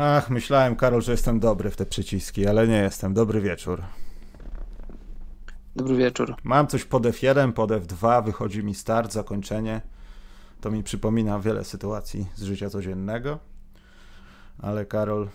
[0.00, 3.14] Ach, myślałem, Karol, że jestem dobry w te przyciski, ale nie jestem.
[3.14, 3.82] Dobry wieczór.
[5.76, 6.34] Dobry wieczór.
[6.44, 9.80] Mam coś pod F1, pod F2, wychodzi mi start, zakończenie.
[10.60, 13.38] To mi przypomina wiele sytuacji z życia codziennego.
[14.58, 15.28] Ale Karol,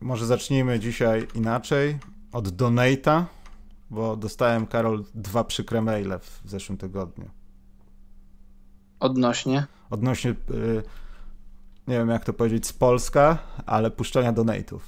[0.00, 1.98] może zacznijmy dzisiaj inaczej.
[2.32, 3.26] Od Donata,
[3.90, 7.30] bo dostałem, Karol, dwa przykre maile w zeszłym tygodniu.
[9.00, 9.66] Odnośnie?
[9.90, 10.82] Odnośnie, y,
[11.88, 14.80] nie wiem jak to powiedzieć, z Polska, ale puszczania donate'ów.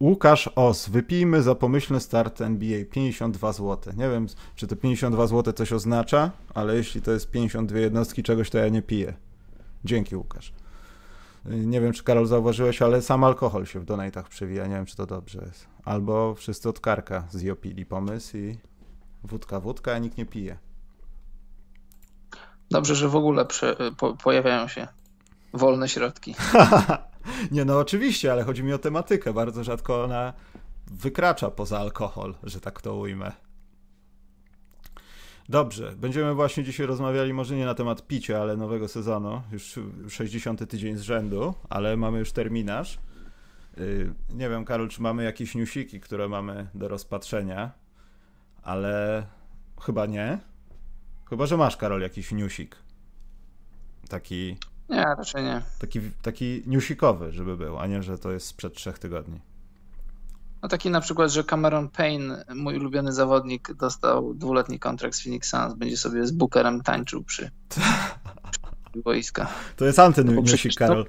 [0.00, 3.94] Łukasz Os, wypijmy za pomyślny start NBA 52 zł.
[3.96, 8.50] Nie wiem, czy to 52 zł coś oznacza, ale jeśli to jest 52 jednostki czegoś,
[8.50, 9.14] to ja nie piję.
[9.84, 10.52] Dzięki, Łukasz.
[11.44, 14.66] Nie wiem, czy Karol zauważyłeś, ale sam alkohol się w donatach przewija.
[14.66, 15.66] Nie wiem, czy to dobrze jest.
[15.84, 18.58] Albo wszyscy od karka zjopili pomysł i
[19.24, 20.58] wódka, wódka, a nikt nie pije.
[22.70, 24.88] Dobrze, że w ogóle prze, po, pojawiają się
[25.52, 26.34] wolne środki.
[27.50, 29.32] Nie, no oczywiście, ale chodzi mi o tematykę.
[29.32, 30.32] Bardzo rzadko ona
[30.86, 33.32] wykracza poza alkohol, że tak to ujmę.
[35.48, 40.70] Dobrze, będziemy właśnie dzisiaj rozmawiali może nie na temat picia, ale nowego sezonu, już 60
[40.70, 42.98] tydzień z rzędu, ale mamy już terminarz.
[43.78, 47.70] Y, nie wiem, Karol, czy mamy jakieś newsiki, które mamy do rozpatrzenia,
[48.62, 49.26] ale
[49.80, 50.38] chyba nie.
[51.30, 52.76] Chyba, że masz, Karol, jakiś newsik.
[54.08, 54.56] Taki
[54.88, 55.62] nie, raczej nie.
[55.78, 59.40] Taki, taki newsikowy, żeby był, a nie, że to jest sprzed trzech tygodni.
[60.62, 65.48] No taki na przykład, że Cameron Payne, mój ulubiony zawodnik, dostał dwuletni kontrakt z Phoenix
[65.48, 67.50] Suns, będzie sobie z Bookerem tańczył przy,
[68.90, 69.48] przy boiska.
[69.76, 71.06] To jest antynewsik, Karol.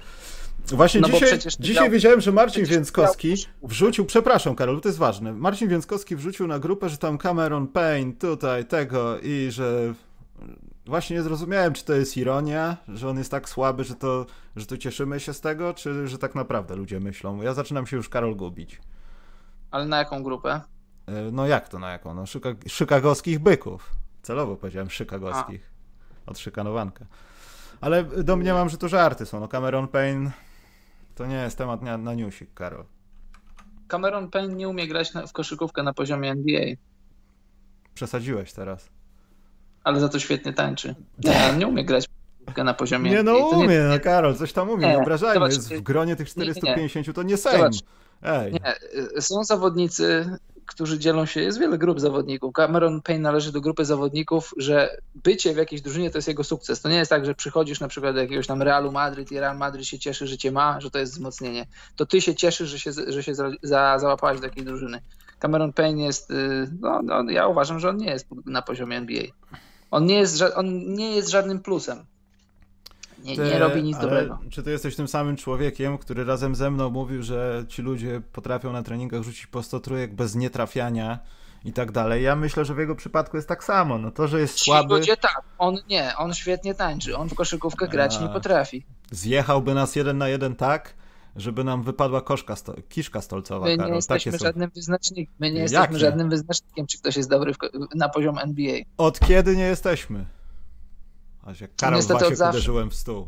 [0.67, 1.91] Właśnie no dzisiaj, dzisiaj miał...
[1.91, 6.89] wiedziałem, że Marcin Więckowski wrzucił, przepraszam Karol, to jest ważne, Marcin Więckowski wrzucił na grupę,
[6.89, 9.93] że tam Cameron Payne tutaj, tego i że
[10.85, 14.65] Właśnie nie zrozumiałem, czy to jest ironia, że on jest tak słaby, że to, że
[14.65, 17.41] to cieszymy się z tego, czy że tak naprawdę ludzie myślą.
[17.41, 18.81] Ja zaczynam się już, Karol, gubić.
[19.71, 20.61] Ale na jaką grupę?
[21.05, 22.13] E, no jak to na jaką?
[22.13, 23.89] No szyka szykagowskich byków.
[24.21, 25.71] Celowo powiedziałem szykagowskich.
[26.25, 26.31] A.
[26.31, 27.05] Od szykanowanka.
[27.81, 29.39] Ale domniemam, że to żarty są.
[29.39, 30.31] No Cameron Payne
[31.15, 32.85] to nie jest temat na, na newsik, Karol.
[33.87, 36.65] Cameron Payne nie umie grać na, w koszykówkę na poziomie NBA.
[37.93, 38.89] Przesadziłeś teraz
[39.85, 40.95] ale za to świetnie tańczy.
[41.23, 42.05] Nie, on nie umie grać
[42.57, 43.11] na poziomie.
[43.11, 45.45] Nie, no umie, nie, no Karol, coś tam umie, nie, obrażajmy.
[45.45, 47.69] Jest w gronie tych 450 nie, to nie Sejm.
[48.23, 48.53] Ej.
[48.53, 48.75] Nie,
[49.17, 52.53] y, są zawodnicy, którzy dzielą się, jest wiele grup zawodników.
[52.53, 56.81] Cameron Payne należy do grupy zawodników, że bycie w jakiejś drużynie to jest jego sukces.
[56.81, 59.57] To nie jest tak, że przychodzisz na przykład do jakiegoś tam Realu Madryt i Real
[59.57, 61.65] Madryt się cieszy, że cię ma, że to jest wzmocnienie.
[61.95, 65.01] To ty się cieszysz, że się, że się za, za, załapałeś do takiej drużyny.
[65.39, 69.23] Cameron Payne jest, y, no, no, ja uważam, że on nie jest na poziomie NBA.
[69.91, 72.05] On nie jest, on nie jest żadnym plusem.
[73.25, 74.39] Nie, nie robi nic dobrego.
[74.51, 78.73] Czy ty jesteś tym samym człowiekiem, który razem ze mną mówił, że ci ludzie potrafią
[78.73, 81.19] na treningach rzucić po 100 trójek bez nietrafiania
[81.65, 82.23] i tak dalej?
[82.23, 83.97] Ja myślę, że w jego przypadku jest tak samo.
[83.97, 84.95] No to, że jest ci słaby...
[84.95, 88.21] ludzie tak, on nie, on świetnie tańczy, on w koszykówkę grać A...
[88.21, 88.85] nie potrafi.
[89.11, 90.93] Zjechałby nas jeden na jeden tak,
[91.35, 93.65] żeby nam wypadła koszka sto, kiszka stolcowa.
[93.65, 93.95] My nie Karol.
[93.95, 95.33] jesteśmy Takie żadnym wyznacznikiem.
[95.39, 95.99] My nie Jak jesteśmy nie?
[95.99, 97.57] żadnym wyznacznikiem, czy ktoś jest dobry w,
[97.95, 98.75] na poziom NBA.
[98.97, 100.25] Od kiedy nie jesteśmy?
[101.45, 103.27] Aż jak Karol Niestety Wasiek uderzyłem w stół.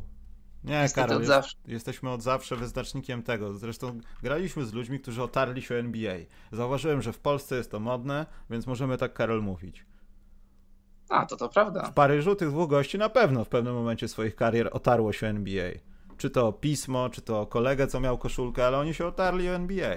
[0.64, 3.54] Nie, Niestety Karol, od jest, jesteśmy od zawsze wyznacznikiem tego.
[3.54, 6.18] Zresztą graliśmy z ludźmi, którzy otarli się o NBA.
[6.52, 9.86] Zauważyłem, że w Polsce jest to modne, więc możemy tak, Karol, mówić.
[11.10, 11.84] A, to to prawda.
[11.84, 15.72] W Paryżu tych dwóch gości na pewno w pewnym momencie swoich karier otarło się NBA
[16.18, 19.96] czy to pismo, czy to kolegę, co miał koszulkę, ale oni się otarli o NBA.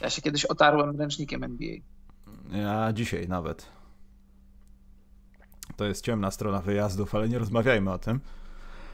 [0.00, 1.76] Ja się kiedyś otarłem ręcznikiem NBA.
[2.52, 3.66] Ja dzisiaj nawet.
[5.80, 8.20] To jest ciemna strona wyjazdów, ale nie rozmawiajmy o tym.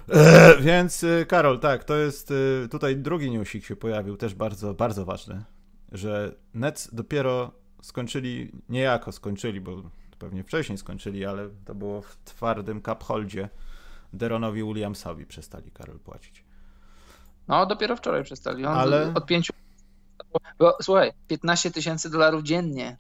[0.09, 4.75] E, więc y, Karol, tak, to jest y, tutaj drugi newsik się pojawił, też bardzo,
[4.75, 5.45] bardzo ważny,
[5.93, 7.53] że Nets dopiero
[7.83, 9.83] skończyli, niejako skończyli, bo
[10.19, 13.49] pewnie wcześniej skończyli, ale to było w twardym cap holdzie
[14.13, 16.45] Deronowi Williamsowi przestali Karol płacić.
[17.49, 18.67] No, dopiero wczoraj przestali.
[18.67, 19.13] On Ale...
[19.15, 19.53] od pięciu.
[20.59, 22.97] Bo, słuchaj, 15 tysięcy dolarów dziennie.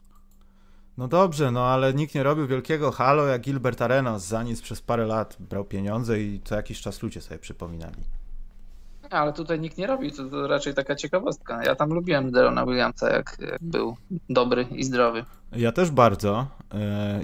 [0.99, 4.27] No dobrze, no ale nikt nie robił wielkiego halo jak Gilbert Arenas.
[4.27, 8.03] Za nic przez parę lat brał pieniądze i co jakiś czas ludzie sobie przypominali.
[9.11, 11.65] Ale tutaj nikt nie robi, to, to raczej taka ciekawostka.
[11.65, 13.97] Ja tam lubiłem Derona Williamsa, jak, jak był
[14.31, 15.25] dobry i zdrowy.
[15.53, 16.47] Ja też bardzo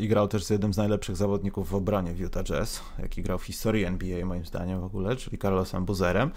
[0.00, 3.38] i grał też z jednym z najlepszych zawodników w obronie w Utah Jazz, jaki grał
[3.38, 6.30] w historii NBA moim zdaniem w ogóle, czyli Carlosem Buzerem.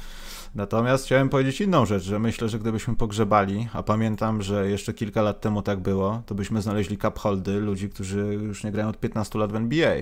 [0.55, 5.21] Natomiast chciałem powiedzieć inną rzecz, że myślę, że gdybyśmy pogrzebali, a pamiętam, że jeszcze kilka
[5.21, 8.99] lat temu tak było, to byśmy znaleźli cup holdy ludzi, którzy już nie grają od
[8.99, 9.95] 15 lat w NBA.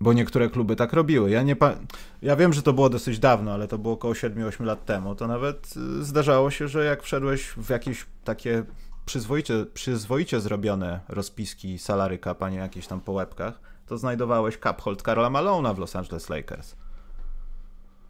[0.00, 1.30] Bo niektóre kluby tak robiły.
[1.30, 1.74] Ja, nie pa...
[2.22, 5.14] ja wiem, że to było dosyć dawno, ale to było około 7-8 lat temu.
[5.14, 8.64] To nawet y, zdarzało się, że jak wszedłeś w jakieś takie
[9.06, 14.82] przyzwoicie, przyzwoicie zrobione rozpiski salary cap, a nie jakieś tam po łebkach, to znajdowałeś cap
[14.82, 16.76] hold Karola Malona w Los Angeles Lakers.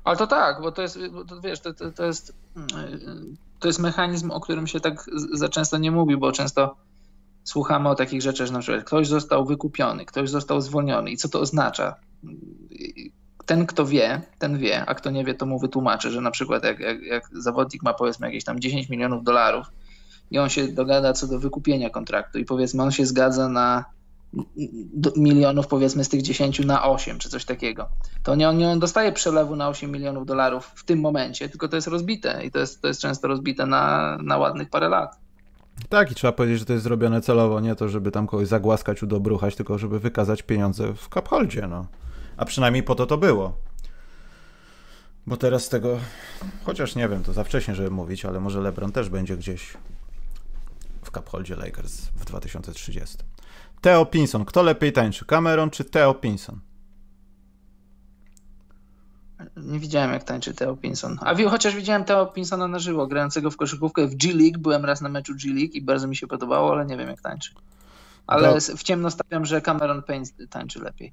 [0.04, 0.98] Ale to tak, bo to jest,
[1.28, 5.48] to, wiesz, to, to, to, jest, mm, to jest mechanizm, o którym się tak za
[5.48, 6.76] często nie mówi, bo często
[7.44, 11.28] słuchamy o takich rzeczach, że na przykład ktoś został wykupiony, ktoś został zwolniony i co
[11.28, 11.94] to oznacza?
[13.46, 16.64] Ten, kto wie, ten wie, a kto nie wie, to mu wytłumaczy, że na przykład
[16.64, 19.66] jak, jak, jak zawodnik ma powiedzmy jakieś tam 10 milionów dolarów
[20.30, 23.84] i on się dogada co do wykupienia kontraktu i powiedzmy on się zgadza na
[25.16, 27.88] milionów powiedzmy z tych 10 na 8 czy coś takiego.
[28.22, 31.68] To nie on, nie on dostaje przelewu na 8 milionów dolarów w tym momencie, tylko
[31.68, 35.18] to jest rozbite i to jest, to jest często rozbite na, na ładnych parę lat.
[35.88, 39.02] Tak, i trzeba powiedzieć, że to jest zrobione celowo, nie to, żeby tam kogoś zagłaskać,
[39.02, 41.86] udobruchać, tylko żeby wykazać pieniądze w kapholdzie, no.
[42.36, 43.56] A przynajmniej po to to było.
[45.26, 45.98] Bo teraz tego,
[46.64, 49.76] chociaż nie wiem, to za wcześnie, żeby mówić, ale może LeBron też będzie gdzieś
[51.04, 53.16] w kapholdzie Lakers w 2030.
[53.80, 54.44] Theo Pinson.
[54.44, 56.60] Kto lepiej tańczy, Cameron czy Theo Pinson?
[59.56, 61.18] Nie widziałem, jak tańczy Theo Pinson.
[61.20, 64.58] A chociaż widziałem Theo Pinsona na żywo, grającego w koszykówkę w G League.
[64.58, 67.20] Byłem raz na meczu G League i bardzo mi się podobało, ale nie wiem, jak
[67.20, 67.54] tańczy.
[68.26, 71.12] Ale w ciemno stawiam, że Cameron Payne tańczy lepiej.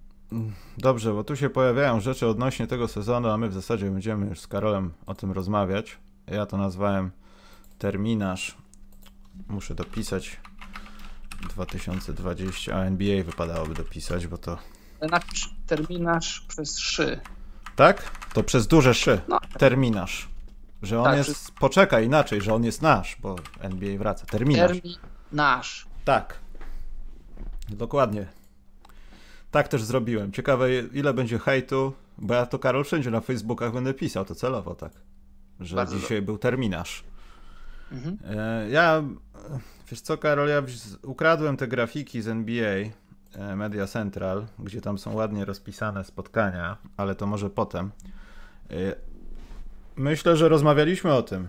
[0.78, 4.40] Dobrze, bo tu się pojawiają rzeczy odnośnie tego sezonu, a my w zasadzie będziemy już
[4.40, 5.98] z Karolem o tym rozmawiać.
[6.28, 7.12] Ja to nazwałem
[7.78, 8.58] terminarz.
[9.48, 10.40] Muszę dopisać
[11.50, 14.58] 2020, a NBA wypadałoby dopisać, bo to...
[15.10, 17.20] Napisz terminarz przez szy.
[17.76, 18.12] Tak?
[18.34, 19.22] To przez duże szy.
[19.28, 19.40] No.
[19.58, 20.30] Terminarz.
[20.82, 21.52] Że on tak, jest...
[21.52, 24.26] Poczekaj, inaczej, że on jest nasz, bo NBA wraca.
[24.26, 24.82] Terminarz.
[24.82, 25.88] Terminarz.
[26.06, 26.40] Tak.
[27.70, 28.28] Dokładnie.
[29.52, 30.32] Tak też zrobiłem.
[30.32, 34.76] Ciekawe, ile będzie hejtu, bo ja to Karol wszędzie na Facebookach będę pisał, to celowo
[34.76, 34.92] tak.
[35.60, 37.04] Że Bardzo dzisiaj był terminarz.
[37.92, 38.18] Mhm.
[38.26, 39.04] E, ja
[39.92, 40.64] Wiesz co, Karol, ja
[41.04, 42.76] ukradłem te grafiki z NBA
[43.36, 47.92] e, Media Central, gdzie tam są ładnie rozpisane spotkania, ale to może potem.
[48.70, 48.76] E,
[49.96, 51.48] myślę, że rozmawialiśmy o tym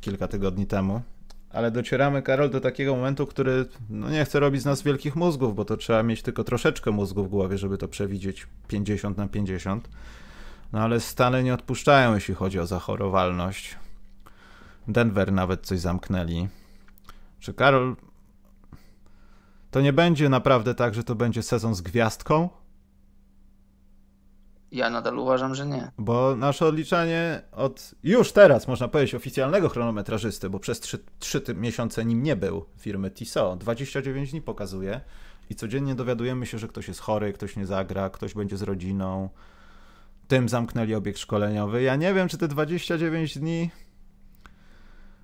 [0.00, 1.02] kilka tygodni temu,
[1.50, 5.54] ale docieramy, Karol, do takiego momentu, który no nie chce robić z nas wielkich mózgów,
[5.54, 9.88] bo to trzeba mieć tylko troszeczkę mózgu w głowie, żeby to przewidzieć 50 na 50.
[10.72, 13.76] No ale Stany nie odpuszczają, jeśli chodzi o zachorowalność.
[14.92, 16.48] Denver nawet coś zamknęli.
[17.40, 17.96] Czy Karol,
[19.70, 22.48] to nie będzie naprawdę tak, że to będzie sezon z gwiazdką?
[24.72, 25.90] Ja nadal uważam, że nie.
[25.98, 32.04] Bo nasze odliczanie od już teraz, można powiedzieć, oficjalnego chronometrażysty, bo przez trzy, trzy miesiące
[32.04, 35.00] nim nie był, firmy TISO, 29 dni pokazuje
[35.50, 39.28] i codziennie dowiadujemy się, że ktoś jest chory, ktoś nie zagra, ktoś będzie z rodziną.
[40.28, 41.82] Tym zamknęli obiekt szkoleniowy.
[41.82, 43.70] Ja nie wiem, czy te 29 dni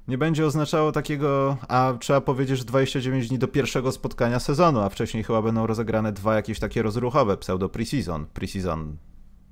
[0.08, 4.88] nie będzie oznaczało takiego, a trzeba powiedzieć, że 29 dni do pierwszego spotkania sezonu, a
[4.88, 8.96] wcześniej chyba będą rozegrane dwa jakieś takie rozruchowe pseudo preseason, preseason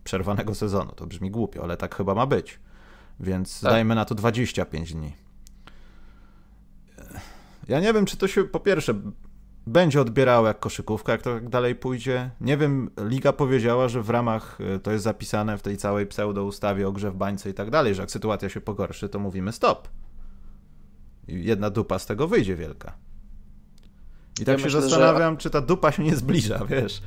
[0.04, 0.92] przerwanego sezonu.
[0.92, 2.60] To brzmi głupio, ale tak chyba ma być.
[3.20, 3.72] Więc tak.
[3.72, 5.12] dajmy na to 25 dni.
[7.68, 8.94] Ja nie wiem, czy to się po pierwsze
[9.66, 12.30] będzie odbierało jak koszykówka, jak to dalej pójdzie.
[12.40, 16.44] Nie wiem, liga powiedziała, że w ramach, e, to jest zapisane w tej całej pseudo
[16.44, 19.52] ustawie o grze w bańce i tak dalej, że jak sytuacja się pogorszy, to mówimy
[19.52, 19.88] stop.
[21.28, 22.96] Jedna dupa z tego wyjdzie wielka.
[24.40, 25.38] I tak ja się myślę, zastanawiam, że...
[25.38, 27.02] czy ta dupa się nie zbliża, wiesz.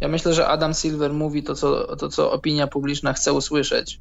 [0.00, 4.00] Ja myślę, że Adam Silver mówi to co, to, co opinia publiczna chce usłyszeć.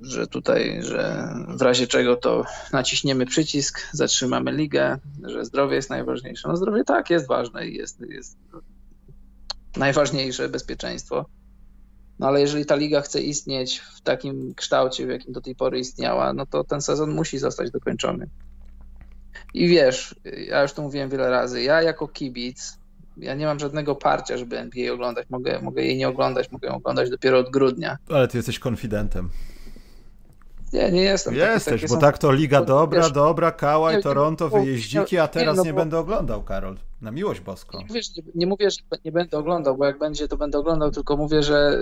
[0.00, 6.48] Że tutaj, że w razie czego to naciśniemy przycisk, zatrzymamy ligę, że zdrowie jest najważniejsze.
[6.48, 8.38] No zdrowie tak, jest ważne i jest, jest
[9.76, 11.26] najważniejsze bezpieczeństwo.
[12.18, 15.78] No ale jeżeli ta liga chce istnieć w takim kształcie, w jakim do tej pory
[15.78, 18.28] istniała, no to ten sezon musi zostać dokończony.
[19.54, 20.14] I wiesz,
[20.48, 22.78] ja już to mówiłem wiele razy, ja jako kibic,
[23.16, 25.26] ja nie mam żadnego parcia, żeby NBA oglądać.
[25.30, 27.98] Mogę, mogę jej nie oglądać, mogę ją oglądać dopiero od grudnia.
[28.08, 29.30] Ale ty jesteś konfidentem.
[30.72, 31.34] Nie, nie jestem.
[31.34, 32.00] Jesteś, taki, bo są...
[32.00, 35.72] tak to Liga dobra, wiesz, dobra, Kałaj, nie, Toronto, wyjeździki, a teraz nie, no nie
[35.72, 35.78] bo...
[35.78, 36.76] będę oglądał, Karol.
[37.00, 37.78] Na miłość boską.
[37.78, 40.90] Nie, wiesz, nie, nie, mówię, że nie będę oglądał, bo jak będzie, to będę oglądał,
[40.90, 41.78] tylko mówię, że,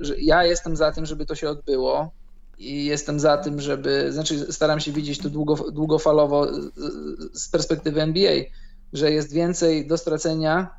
[0.00, 2.10] że ja jestem za tym, żeby to się odbyło
[2.58, 6.46] i jestem za tym, żeby, znaczy staram się widzieć to długo, długofalowo
[7.32, 8.32] z perspektywy NBA,
[8.92, 10.70] że jest więcej do stracenia,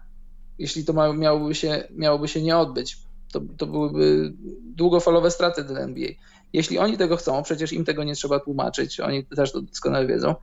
[0.60, 2.98] jeśli to miałoby, się, miałoby się nie odbyć.
[3.31, 4.33] To, to byłyby
[4.75, 6.10] długofalowe straty dla NBA.
[6.53, 10.36] Jeśli oni tego chcą, przecież im tego nie trzeba tłumaczyć, oni też to doskonale wiedzą.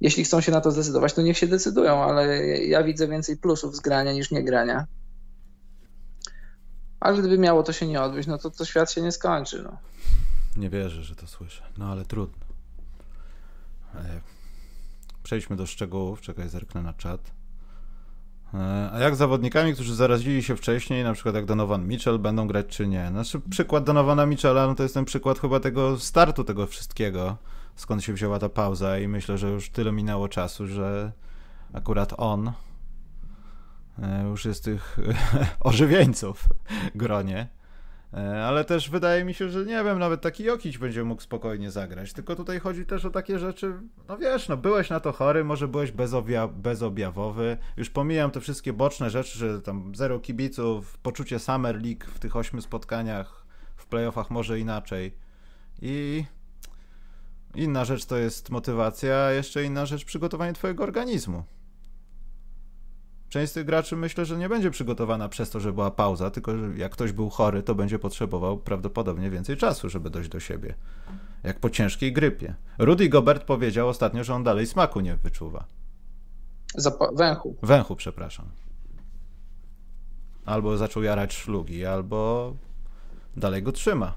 [0.00, 3.76] jeśli chcą się na to zdecydować, to niech się decydują, ale ja widzę więcej plusów
[3.76, 4.86] z grania niż nie grania.
[7.00, 9.62] Ale gdyby miało to się nie odbyć, no to, to świat się nie skończy.
[9.62, 9.78] No.
[10.56, 11.62] Nie wierzę, że to słyszę.
[11.78, 12.44] No ale trudno.
[13.94, 14.20] E,
[15.22, 16.20] przejdźmy do szczegółów.
[16.20, 17.30] Czekaj, zerknę na czat.
[18.54, 22.66] E, a jak zawodnikami, którzy zarazili się wcześniej, na przykład jak Donovan Mitchell, będą grać
[22.66, 23.08] czy nie?
[23.08, 27.36] Znaczy, przykład Donovana Mitchella, no to jest ten przykład chyba tego startu tego wszystkiego,
[27.76, 31.12] skąd się wzięła ta pauza i myślę, że już tyle minęło czasu, że
[31.72, 32.52] akurat on
[34.02, 34.98] e, już jest tych
[35.60, 36.48] ożywieńców
[36.94, 37.48] gronie.
[38.14, 41.70] E, ale też wydaje mi się, że nie wiem, nawet taki Jokić będzie mógł spokojnie
[41.70, 42.12] zagrać.
[42.12, 43.74] Tylko tutaj chodzi też o takie rzeczy,
[44.08, 47.56] no wiesz, no byłeś na to chory, może byłeś bezobja bezobjawowy.
[47.76, 52.36] Już pomijam te wszystkie boczne rzeczy, że tam zero kibiców, poczucie Summer League w tych
[52.36, 55.14] ośmiu spotkaniach, w playoffach może inaczej.
[55.82, 56.24] I
[57.54, 61.44] inna rzecz to jest motywacja, a jeszcze inna rzecz przygotowanie twojego organizmu.
[63.32, 66.58] Część z tych graczy myślę, że nie będzie przygotowana przez to, że była pauza, tylko
[66.58, 70.74] że jak ktoś był chory, to będzie potrzebował prawdopodobnie więcej czasu, żeby dojść do siebie.
[71.42, 72.54] Jak po ciężkiej grypie.
[72.78, 75.64] Rudy Gobert powiedział ostatnio, że on dalej smaku nie wyczuwa.
[76.78, 77.56] Zap- węchu.
[77.62, 78.46] Węchu, przepraszam.
[80.44, 82.52] Albo zaczął jarać szlugi, albo
[83.36, 84.14] dalej go trzyma.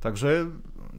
[0.00, 0.46] Także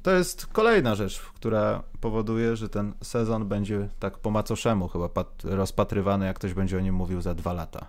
[0.06, 5.10] to jest kolejna rzecz, która powoduje, że ten sezon będzie tak po macoszemu chyba
[5.44, 7.88] rozpatrywany, jak ktoś będzie o nim mówił za dwa lata.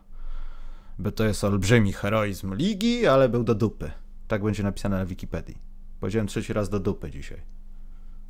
[0.99, 3.91] Bo to jest olbrzymi heroizm ligi, ale był do dupy.
[4.29, 5.59] Tak będzie napisane na Wikipedii.
[6.01, 7.43] Powiedziałem trzeci raz do dupy dzisiaj.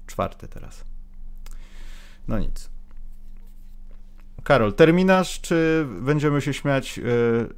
[0.06, 0.84] Czwarty teraz.
[2.28, 2.70] No nic.
[4.42, 7.04] Karol, terminarz, czy będziemy się śmiać, yy,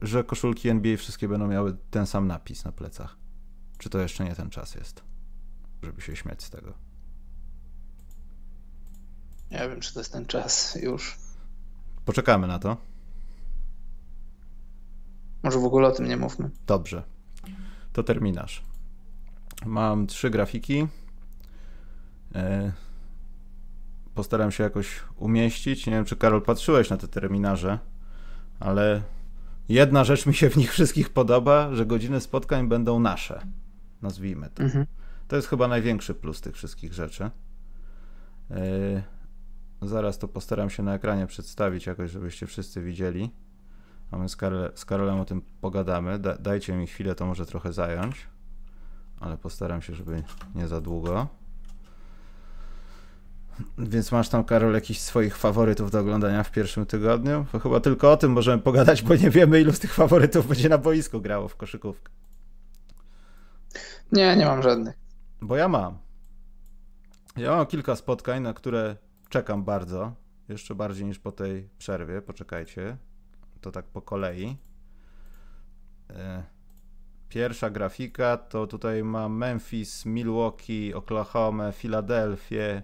[0.03, 3.17] że koszulki NBA wszystkie będą miały ten sam napis na plecach?
[3.79, 5.08] Czy to jeszcze nie ten czas jest?
[5.83, 6.75] Żeby się śmiać z tego.
[9.51, 11.19] Nie wiem, czy to jest ten czas już.
[12.05, 12.77] Poczekamy na to.
[15.43, 16.51] Może w ogóle o tym nie mówmy.
[16.67, 17.03] Dobrze.
[17.93, 18.65] To terminarz.
[19.67, 20.87] Mam trzy grafiki.
[22.35, 22.73] E,
[24.15, 25.87] postaram się jakoś umieścić.
[25.87, 27.79] Nie wiem, czy Karol patrzyłeś na te terminarze,
[28.61, 29.03] ale
[29.69, 33.47] jedna rzecz mi się w nich wszystkich podoba, że godziny spotkań będą nasze.
[34.03, 34.63] Nazwijmy to.
[34.63, 34.87] Mhm.
[35.29, 37.31] To jest chyba największy plus tych wszystkich rzeczy.
[38.51, 39.03] Yy,
[39.83, 43.31] zaraz to postaram się na ekranie przedstawić jakoś, żebyście wszyscy widzieli.
[44.11, 44.37] A my z,
[44.75, 46.19] z Karolem o tym pogadamy.
[46.19, 48.27] Da, dajcie mi chwilę, to może trochę zająć.
[49.21, 50.23] Ale postaram się, żeby
[50.55, 51.29] nie za długo.
[53.79, 57.47] Więc masz tam, Karol, jakiś swoich faworytów do oglądania w pierwszym tygodniu?
[57.53, 60.69] To chyba tylko o tym możemy pogadać, bo nie wiemy, ilu z tych faworytów będzie
[60.69, 62.13] na boisku grało w koszykówkę.
[64.13, 65.08] Nie, nie mam żadnych.
[65.41, 65.99] Bo ja mam.
[67.37, 68.97] Ja mam kilka spotkań, na które
[69.29, 70.13] czekam bardzo.
[70.49, 72.23] Jeszcze bardziej niż po tej przerwie.
[72.23, 72.97] Poczekajcie.
[73.61, 74.57] To tak po kolei.
[76.11, 76.43] E,
[77.29, 82.83] pierwsza grafika to tutaj mam Memphis, Milwaukee, Oklahoma, Filadelfię,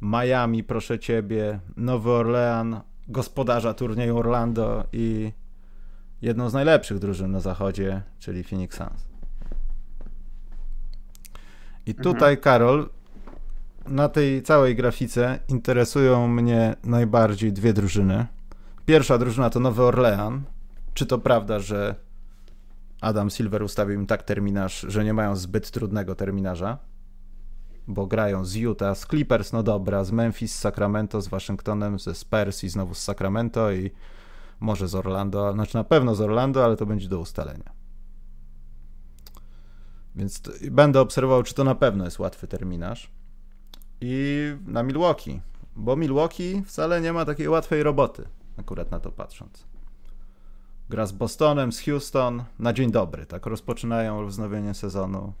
[0.00, 5.32] Miami, proszę ciebie, Nowy Orlean, gospodarza turnieju Orlando i
[6.22, 9.13] jedną z najlepszych drużyn na zachodzie, czyli Phoenix Suns.
[11.86, 12.02] I mhm.
[12.04, 12.88] tutaj, Karol,
[13.86, 18.26] na tej całej grafice interesują mnie najbardziej dwie drużyny.
[18.86, 20.42] Pierwsza drużyna to Nowy Orlean.
[20.94, 21.94] Czy to prawda, że
[23.00, 26.78] Adam Silver ustawił im tak terminarz, że nie mają zbyt trudnego terminarza?
[27.88, 32.14] Bo grają z Utah, z Clippers, no dobra, z Memphis, z Sacramento, z Waszyngtonem, ze
[32.14, 33.90] Spurs i znowu z Sacramento i
[34.60, 37.83] może z Orlando, znaczy na pewno z Orlando, ale to będzie do ustalenia.
[40.16, 43.10] Więc to, będę obserwował, czy to na pewno jest łatwy terminarz.
[44.00, 45.40] I na Milwaukee,
[45.76, 48.24] bo Milwaukee wcale nie ma takiej łatwej roboty,
[48.56, 49.66] akurat na to patrząc.
[50.88, 55.32] Gra z Bostonem, z Houston na dzień dobry, tak rozpoczynają wznowienie sezonu.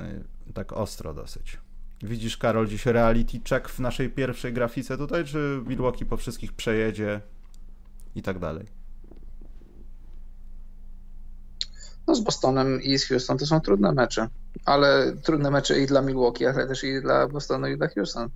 [0.00, 1.58] Y, tak ostro dosyć.
[2.02, 7.20] Widzisz, Karol, dziś reality check w naszej pierwszej grafice tutaj, czy Milwaukee po wszystkich przejedzie
[8.14, 8.77] i tak dalej?
[12.08, 14.28] No z Bostonem i z Houston to są trudne mecze,
[14.64, 18.28] ale trudne mecze i dla Milwaukee, ale też i dla Bostonu i dla Houston.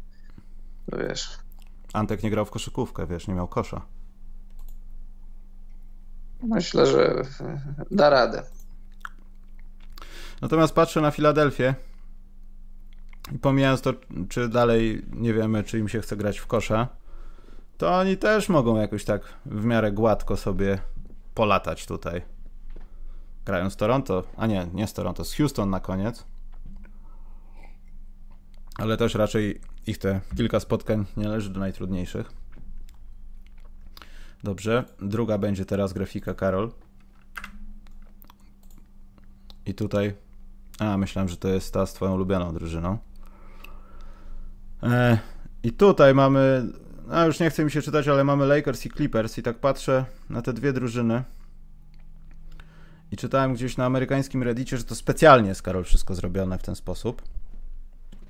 [0.91, 1.39] To wiesz.
[1.93, 3.83] Antek nie grał w koszykówkę, wiesz, nie miał kosza.
[6.43, 7.23] Myślę, że
[7.91, 8.43] da radę.
[10.43, 11.75] Natomiast patrzę na Filadelfię
[13.33, 13.93] i pomijając to,
[14.29, 16.89] czy dalej nie wiemy, czy im się chce grać w kosza,
[17.79, 20.79] to oni też mogą jakoś tak w miarę gładko sobie
[21.35, 22.23] polatać tutaj
[23.45, 26.25] grają z Toronto, a nie, nie z Toronto, z Houston na koniec.
[28.79, 32.33] ale też raczej ich te kilka spotkań nie należy do najtrudniejszych.
[34.43, 36.71] Dobrze, druga będzie teraz grafika Karol.
[39.67, 40.15] I tutaj.
[40.79, 42.99] A, myślałem, że to jest ta z Twoją ulubioną drużyną.
[44.83, 45.19] E,
[45.63, 46.67] I tutaj mamy.
[47.11, 49.39] A już nie chcę mi się czytać, ale mamy Lakers i Clippers.
[49.39, 51.25] I tak patrzę na te dwie drużyny.
[53.13, 56.77] I czytałem gdzieś na amerykańskim Reddicie, że to specjalnie jest Karol wszystko zrobione w ten
[56.77, 57.23] sposób,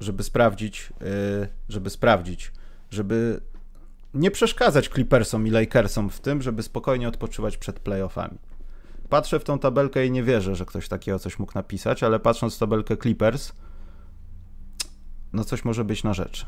[0.00, 2.52] żeby sprawdzić, yy, żeby sprawdzić,
[2.90, 3.40] żeby
[4.14, 8.38] nie przeszkadzać Clippersom i Lakersom w tym, żeby spokojnie odpoczywać przed playoffami.
[9.08, 12.56] Patrzę w tą tabelkę i nie wierzę, że ktoś takiego coś mógł napisać, ale patrząc
[12.56, 13.52] w tabelkę Clippers,
[15.32, 16.46] no coś może być na rzecz.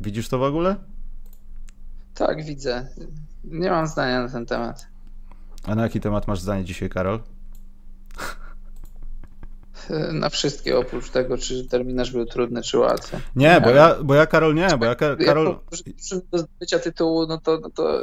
[0.00, 0.76] Widzisz to w ogóle?
[2.14, 2.88] Tak, widzę.
[3.44, 4.97] Nie mam zdania na ten temat.
[5.64, 7.20] A na jaki temat masz zdanie dzisiaj, Karol?
[10.12, 13.20] Na wszystkie, oprócz tego, czy terminarz był trudny, czy łatwy.
[13.36, 15.58] Nie, bo ja, bo ja Karol nie, bo ja Karol...
[16.32, 18.00] Do zdobycia tytułu, no to, no to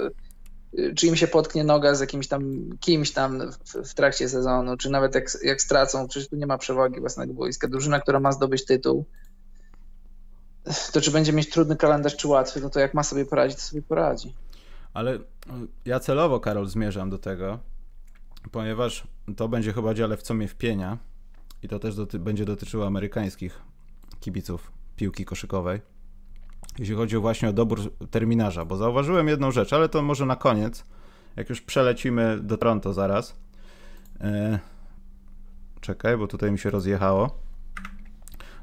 [0.95, 4.89] czy im się potknie noga z jakimś tam kimś tam w, w trakcie sezonu, czy
[4.89, 7.67] nawet jak, jak stracą, przecież tu nie ma przewagi własnego boiska.
[7.67, 9.05] Drużyna, która ma zdobyć tytuł,
[10.91, 13.63] to czy będzie mieć trudny kalendarz, czy łatwy, no to jak ma sobie poradzić, to
[13.63, 14.33] sobie poradzi.
[14.95, 15.19] Ale
[15.85, 17.59] ja celowo, Karol, zmierzam do tego,
[18.51, 20.97] ponieważ to będzie chyba dziale w co mnie wpienia
[21.63, 23.61] i to też doty będzie dotyczyło amerykańskich
[24.19, 25.81] kibiców piłki koszykowej.
[26.79, 27.79] Jeśli chodzi właśnie o dobór
[28.11, 30.83] terminarza, bo zauważyłem jedną rzecz, ale to może na koniec,
[31.35, 33.39] jak już przelecimy do Toronto zaraz.
[34.21, 34.59] Eee,
[35.81, 37.39] czekaj, bo tutaj mi się rozjechało.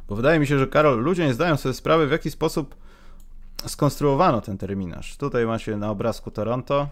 [0.08, 2.81] Bo wydaje mi się, że Karol, ludzie nie zdają sobie sprawy, w jaki sposób
[3.66, 5.16] skonstruowano ten terminarz.
[5.16, 6.88] Tutaj macie na obrazku Toronto.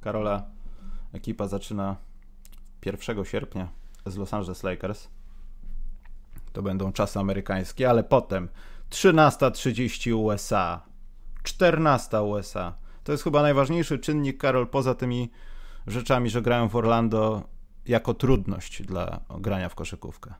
[0.00, 0.44] Karola
[1.12, 1.96] ekipa zaczyna
[2.86, 3.68] 1 sierpnia
[4.06, 5.08] z Los Angeles Lakers.
[6.52, 8.48] To będą czasy amerykańskie, ale potem
[8.90, 10.82] 13.30 USA,
[11.42, 12.74] 14 USA.
[13.04, 15.30] To jest chyba najważniejszy czynnik, Karol, poza tymi
[15.86, 17.42] rzeczami, że grają w Orlando
[17.86, 20.34] jako trudność dla grania w koszykówkę.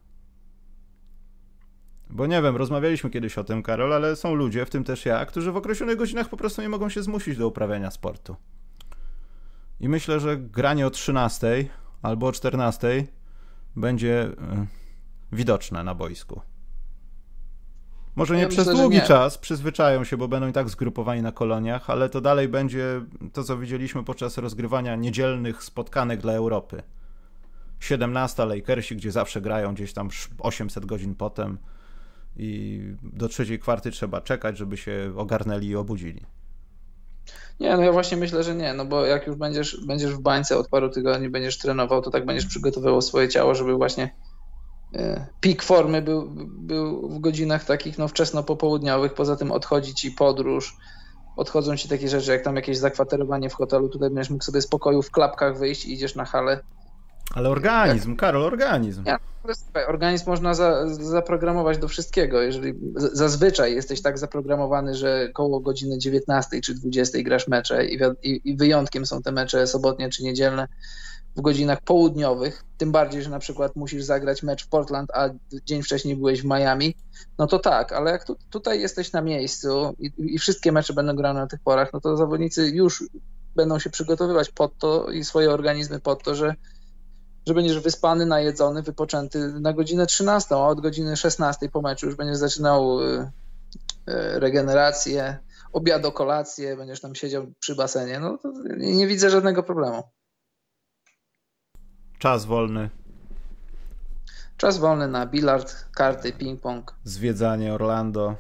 [2.11, 5.27] Bo nie wiem, rozmawialiśmy kiedyś o tym, Karol, ale są ludzie, w tym też ja,
[5.27, 8.37] którzy w określonych godzinach po prostu nie mogą się zmusić do uprawiania sportu.
[9.81, 11.69] I myślę, że granie o 13
[12.03, 13.07] albo o 14
[13.77, 14.33] będzie y,
[15.33, 16.41] widoczne na boisku.
[18.17, 19.03] Może nie ja przez myślę, długi nie.
[19.03, 23.45] czas, przyzwyczają się, bo będą i tak zgrupowani na koloniach, ale to dalej będzie to,
[23.45, 26.83] co widzieliśmy podczas rozgrywania niedzielnych spotkanek dla Europy.
[27.81, 31.59] 17 Lakersi, gdzie zawsze grają gdzieś tam 800 godzin potem
[32.37, 36.27] i do trzeciej kwarty trzeba czekać, żeby się ogarnęli i obudzili.
[37.61, 40.59] Nie, no ja właśnie myślę, że nie, no bo jak już będziesz, będziesz w bańce
[40.59, 44.15] od paru tygodni, będziesz trenował, to tak będziesz przygotowywał swoje ciało, żeby właśnie
[44.95, 50.11] e, pik formy był, był w godzinach takich no wczesno popołudniowych, poza tym odchodzi ci
[50.11, 50.77] podróż,
[51.37, 54.69] odchodzą ci takie rzeczy jak tam jakieś zakwaterowanie w hotelu, tutaj będziesz mógł sobie z
[54.69, 56.61] pokoju w klapkach wyjść i idziesz na halę
[57.35, 58.19] ale organizm, Jak?
[58.19, 59.03] Karol, organizm.
[59.07, 59.19] Ja,
[59.89, 62.43] organizm można za, zaprogramować do wszystkiego.
[62.43, 68.41] Jeżeli zazwyczaj jesteś tak zaprogramowany, że koło godziny 19 czy 20 grasz mecze i, i,
[68.45, 70.69] i wyjątkiem są te mecze sobotnie czy niedzielne
[71.37, 75.29] w godzinach południowych, tym bardziej, że na przykład musisz zagrać mecz w Portland, a
[75.65, 76.95] dzień wcześniej byłeś w Miami,
[77.39, 81.17] no to tak, ale jak tu, tutaj jesteś na miejscu i, i wszystkie mecze będą
[81.17, 83.05] grane na tych porach, no to zawodnicy już
[83.57, 86.55] będą się przygotowywać pod to i swoje organizmy pod to, że
[87.47, 92.15] że będziesz wyspany, najedzony, wypoczęty na godzinę 13, a od godziny 16 po meczu już
[92.15, 93.31] będziesz zaczynał y,
[94.09, 95.39] y, regenerację,
[95.73, 98.21] obiad, kolację, będziesz tam siedział przy basenie.
[98.21, 98.39] No
[98.77, 100.03] nie, nie widzę żadnego problemu.
[102.19, 102.91] Czas wolny.
[104.57, 106.83] Czas wolny na bilard, karty, ping-pong.
[107.05, 108.35] Zwiedzanie Orlando.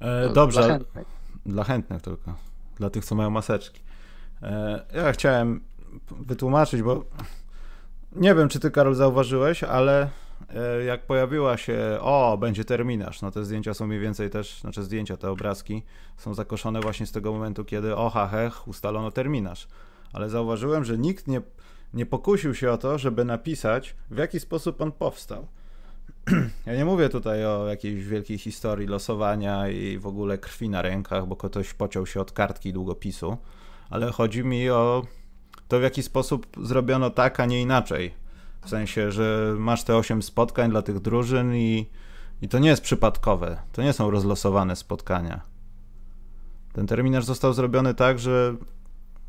[0.00, 0.60] E, dobrze.
[0.60, 1.06] Dla chętnych.
[1.46, 2.02] dla chętnych.
[2.02, 2.34] tylko.
[2.76, 3.80] Dla tych, co mają maseczki.
[4.42, 5.69] E, ja chciałem
[6.10, 7.04] wytłumaczyć, bo
[8.12, 10.08] nie wiem, czy ty, Karol, zauważyłeś, ale
[10.48, 14.82] e, jak pojawiła się, o, będzie terminarz, no te zdjęcia są mniej więcej też, znaczy
[14.82, 15.82] zdjęcia, te obrazki
[16.16, 19.68] są zakoszone właśnie z tego momentu, kiedy oha, hech, ustalono terminarz.
[20.12, 21.40] Ale zauważyłem, że nikt nie,
[21.94, 25.46] nie pokusił się o to, żeby napisać, w jaki sposób on powstał.
[26.66, 31.26] Ja nie mówię tutaj o jakiejś wielkiej historii losowania i w ogóle krwi na rękach,
[31.26, 33.36] bo ktoś pociął się od kartki długopisu,
[33.90, 35.02] ale chodzi mi o
[35.70, 38.14] to w jaki sposób zrobiono tak, a nie inaczej.
[38.64, 41.86] W sensie, że masz te 8 spotkań dla tych drużyn i,
[42.42, 43.56] i to nie jest przypadkowe.
[43.72, 45.40] To nie są rozlosowane spotkania.
[46.72, 48.56] Ten terminarz został zrobiony tak, że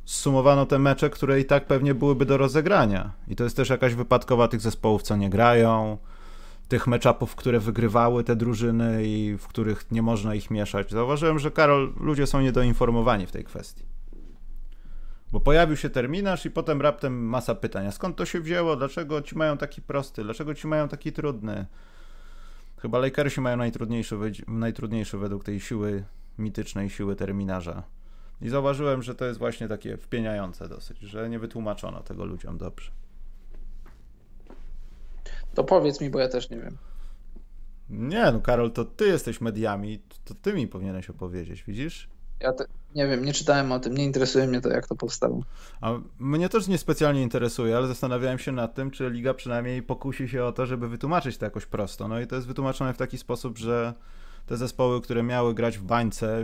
[0.06, 3.12] zsumowano te mecze, które i tak pewnie byłyby do rozegrania.
[3.27, 5.97] I to jest też jakaś wypadkowa tych zespołów, co nie grają.
[6.67, 10.91] tych meczapów, które wygrywały te drużyny i w których nie można ich mieszać.
[10.91, 14.01] Zauważyłem, że Karol, ludzie są niedoinformowani w tej kwestii.
[15.32, 17.88] Bo pojawił się terminarz i potem raptem masa pytań.
[17.88, 18.76] A skąd to się wzięło?
[18.76, 20.24] Dlaczego ci mają taki prosty?
[20.24, 21.65] Dlaczego ci mają taki trudny?
[22.78, 24.15] Chyba Lakersi mają najtrudniejszy,
[24.48, 26.04] najtrudniejszy według tej siły,
[26.38, 27.84] mitycznej siły terminarza.
[28.41, 32.91] I zauważyłem, że to jest właśnie takie wpieniające dosyć, że nie wytłumaczono tego ludziom dobrze.
[35.54, 36.78] To powiedz mi, bo ja też nie wiem.
[37.89, 42.10] Nie, no Karol, to ty jesteś mediami, to ty mi powinieneś opowiedzieć, widzisz?
[42.41, 45.43] Ja te, nie wiem, nie czytałem o tym, nie interesuje mnie to, jak to powstało.
[45.82, 50.43] A mnie też niespecjalnie interesuje, ale zastanawiałem się nad tym, czy Liga przynajmniej pokusi się
[50.43, 52.08] o to, żeby wytłumaczyć to jakoś prosto.
[52.08, 53.93] No i to jest wytłumaczone w taki sposób, że
[54.45, 56.43] te zespoły, które miały grać w bańce,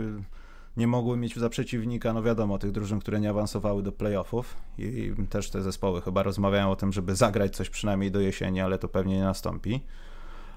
[0.76, 5.12] nie mogły mieć za przeciwnika, no wiadomo, tych drużyn, które nie awansowały do playoffów i
[5.30, 8.88] też te zespoły chyba rozmawiają o tym, żeby zagrać coś przynajmniej do jesieni, ale to
[8.88, 9.80] pewnie nie nastąpi.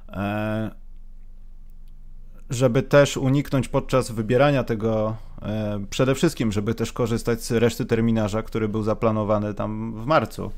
[0.09, 0.71] E,
[2.51, 8.43] żeby też uniknąć podczas wybierania tego, e, przede wszystkim, żeby też korzystać z reszty terminarza,
[8.43, 10.51] który był zaplanowany tam w marcu.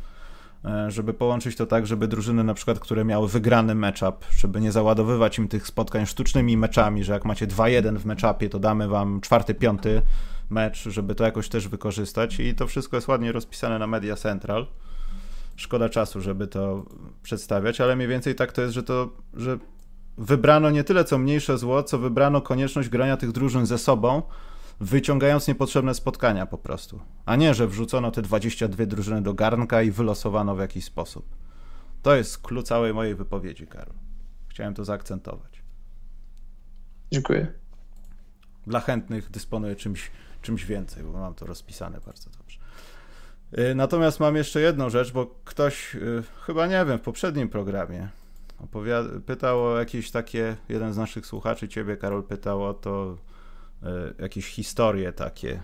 [0.65, 4.71] E, żeby połączyć to tak, żeby drużyny na przykład, które miały wygrany matchup, żeby nie
[4.71, 9.21] załadowywać im tych spotkań sztucznymi meczami, że jak macie 2-1 w meczapie, to damy wam
[9.21, 10.01] czwarty, piąty
[10.49, 14.67] mecz, żeby to jakoś też wykorzystać i to wszystko jest ładnie rozpisane na Media Central.
[15.56, 16.86] Szkoda czasu, żeby to
[17.23, 19.58] przedstawiać, ale mniej więcej tak to jest, że to, że
[20.17, 24.21] wybrano nie tyle co mniejsze zło, co wybrano konieczność grania tych drużyn ze sobą,
[24.80, 26.99] wyciągając niepotrzebne spotkania po prostu.
[27.26, 31.26] A nie, że wrzucono te 22 drużyny do garnka i wylosowano w jakiś sposób.
[32.02, 33.95] To jest klucz całej mojej wypowiedzi, Karol.
[34.47, 35.63] Chciałem to zaakcentować.
[37.12, 37.47] Dziękuję.
[38.67, 42.60] Dla chętnych dysponuję czymś, czymś więcej, bo mam to rozpisane bardzo dobrze.
[43.71, 48.10] Y, natomiast mam jeszcze jedną rzecz, bo ktoś, y, chyba nie wiem, w poprzednim programie
[49.26, 53.17] pytał o jakieś takie, jeden z naszych słuchaczy, ciebie Karol pytał o to,
[53.84, 55.62] E, jakieś historie takie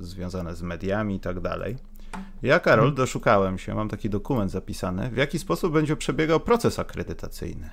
[0.00, 1.76] związane z mediami i tak dalej.
[2.42, 2.96] Ja, Karol, mhm.
[2.96, 7.70] doszukałem się, mam taki dokument zapisany, w jaki sposób będzie przebiegał proces akredytacyjny.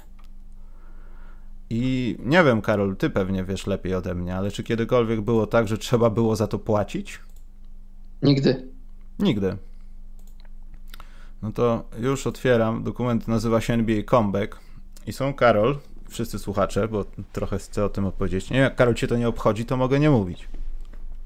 [1.70, 5.68] I nie wiem, Karol, ty pewnie wiesz lepiej ode mnie, ale czy kiedykolwiek było tak,
[5.68, 7.20] że trzeba było za to płacić?
[8.22, 8.68] Nigdy.
[9.20, 9.58] Nigdy.
[11.42, 12.84] No to już otwieram.
[12.84, 14.60] Dokument nazywa się NBA Comeback.
[15.08, 15.78] I są, Karol,
[16.10, 18.50] wszyscy słuchacze, bo trochę chcę o tym opowiedzieć.
[18.50, 20.48] Nie, jak Karol cię to nie obchodzi, to mogę nie mówić.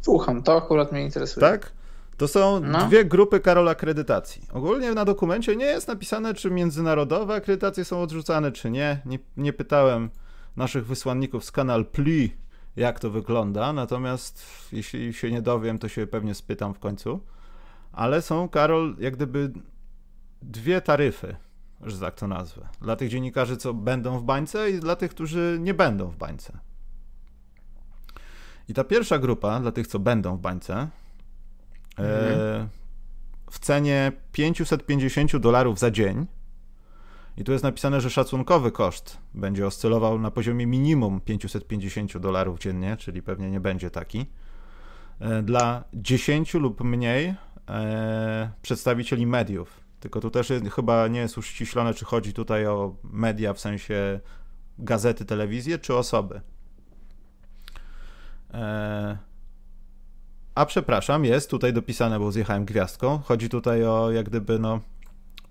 [0.01, 1.47] Słucham, to akurat mnie interesuje.
[1.47, 1.71] Tak?
[2.17, 2.87] To są no.
[2.87, 4.41] dwie grupy Karola akredytacji.
[4.53, 9.01] Ogólnie na dokumencie nie jest napisane, czy międzynarodowe akredytacje są odrzucane, czy nie.
[9.05, 10.09] Nie, nie pytałem
[10.55, 12.33] naszych wysłanników z Kanal Pli,
[12.75, 17.19] jak to wygląda, natomiast jeśli się nie dowiem, to się pewnie spytam w końcu.
[17.91, 19.51] Ale są, Karol, jak gdyby
[20.41, 21.35] dwie taryfy
[21.81, 22.67] że tak to nazwę.
[22.81, 26.59] Dla tych dziennikarzy, co będą w bańce i dla tych, którzy nie będą w bańce.
[28.69, 30.73] I ta pierwsza grupa, dla tych, co będą w bańce,
[31.99, 32.69] e, mhm.
[33.51, 36.27] w cenie 550 dolarów za dzień,
[37.37, 42.97] i tu jest napisane, że szacunkowy koszt będzie oscylował na poziomie minimum 550 dolarów dziennie,
[42.97, 44.25] czyli pewnie nie będzie taki.
[45.19, 47.35] E, dla 10 lub mniej
[47.69, 53.53] e, przedstawicieli mediów, tylko tu też chyba nie jest uściślone, czy chodzi tutaj o media
[53.53, 54.19] w sensie
[54.79, 56.41] gazety, telewizję, czy osoby.
[58.53, 59.17] E,
[60.55, 63.19] a przepraszam, jest tutaj dopisane, bo zjechałem gwiazdką.
[63.19, 64.79] Chodzi tutaj o jak gdyby no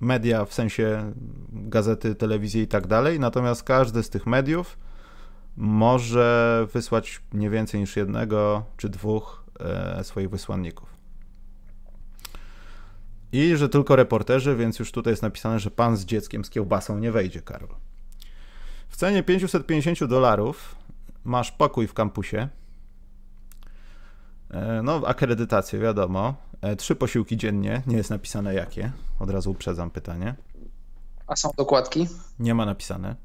[0.01, 1.13] media w sensie
[1.53, 3.21] gazety, telewizji i tak dalej.
[3.21, 4.79] Natomiast każdy z tych mediów
[5.57, 10.96] może wysłać nie więcej niż jednego czy dwóch e, swoich wysłanników.
[13.37, 16.99] I że tylko reporterzy, więc już tutaj jest napisane, że pan z dzieckiem z kiełbasą
[16.99, 17.69] nie wejdzie, Karol.
[18.89, 20.77] W cenie 550 dolarów
[21.25, 22.49] masz pokój w kampusie.
[24.51, 26.35] E, no, akredytację, wiadomo.
[26.61, 28.93] E, trzy posiłki dziennie, nie jest napisane jakie.
[29.19, 30.35] Od razu uprzedzam pytanie.
[31.27, 32.09] A są dokładki?
[32.39, 33.17] Nie ma napisane,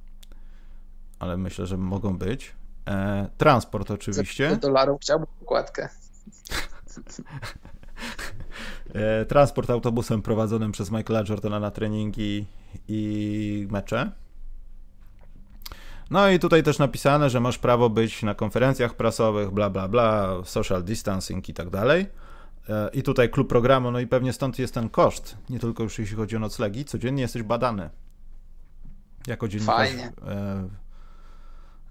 [1.20, 2.54] ale myślę, że mogą być.
[2.88, 4.50] E, transport oczywiście.
[4.50, 5.90] Za dolarów chciałbym dokładkę.
[8.94, 12.46] E, transport autobusem prowadzonym przez Michaela Jordana na treningi
[12.88, 14.12] i mecze.
[16.10, 20.36] No i tutaj też napisane, że masz prawo być na konferencjach prasowych, bla bla bla,
[20.44, 22.08] social distancing i tak dalej.
[22.70, 26.00] E, I tutaj klub programu, no i pewnie stąd jest ten koszt, nie tylko już
[26.00, 27.90] jeśli chodzi o noclegi, codziennie jesteś badany.
[29.28, 29.76] Jako dziennikarz.
[29.76, 30.12] Fajnie.
[30.28, 30.70] E,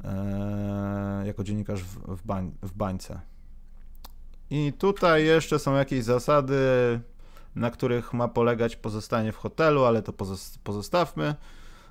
[0.05, 3.21] e, jako dziennikarz w, w, bań, w bańce.
[4.51, 6.57] I tutaj jeszcze są jakieś zasady,
[7.57, 10.13] na których ma polegać pozostanie w hotelu, ale to
[10.65, 11.35] pozostawmy.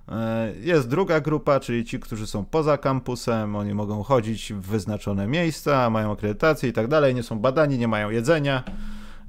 [0.09, 5.27] E, jest druga grupa, czyli ci, którzy są poza kampusem, oni mogą chodzić w wyznaczone
[5.27, 8.63] miejsca, mają akredytację i tak dalej, nie są badani, nie mają jedzenia.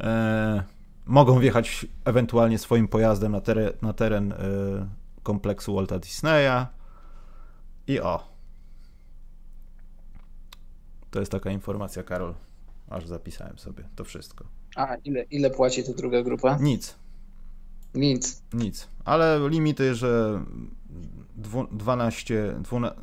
[0.00, 0.62] E,
[1.06, 4.34] mogą wjechać ewentualnie swoim pojazdem na teren, na teren
[5.22, 6.66] kompleksu Walta Disneya.
[7.86, 8.30] I o.
[11.10, 12.34] To jest taka informacja, Karol.
[12.90, 14.44] Aż zapisałem sobie to wszystko.
[14.76, 16.58] A ile, ile płaci ta druga grupa?
[16.60, 16.94] Nic.
[17.94, 18.42] Nic.
[18.52, 18.88] Nic.
[19.04, 20.44] Ale limity, że
[21.72, 22.54] 12,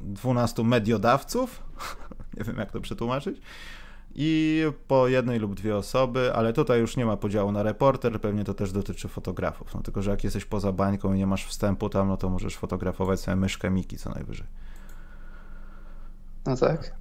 [0.02, 1.64] 12 mediodawców,
[2.38, 3.42] nie wiem jak to przetłumaczyć,
[4.20, 8.44] i po jednej lub dwie osoby, ale tutaj już nie ma podziału na reporter, pewnie
[8.44, 9.76] to też dotyczy fotografów.
[9.76, 12.56] No tylko, że jak jesteś poza bańką i nie masz wstępu tam, no to możesz
[12.56, 14.48] fotografować sobie myszkę Miki co najwyżej.
[16.48, 16.92] No tak.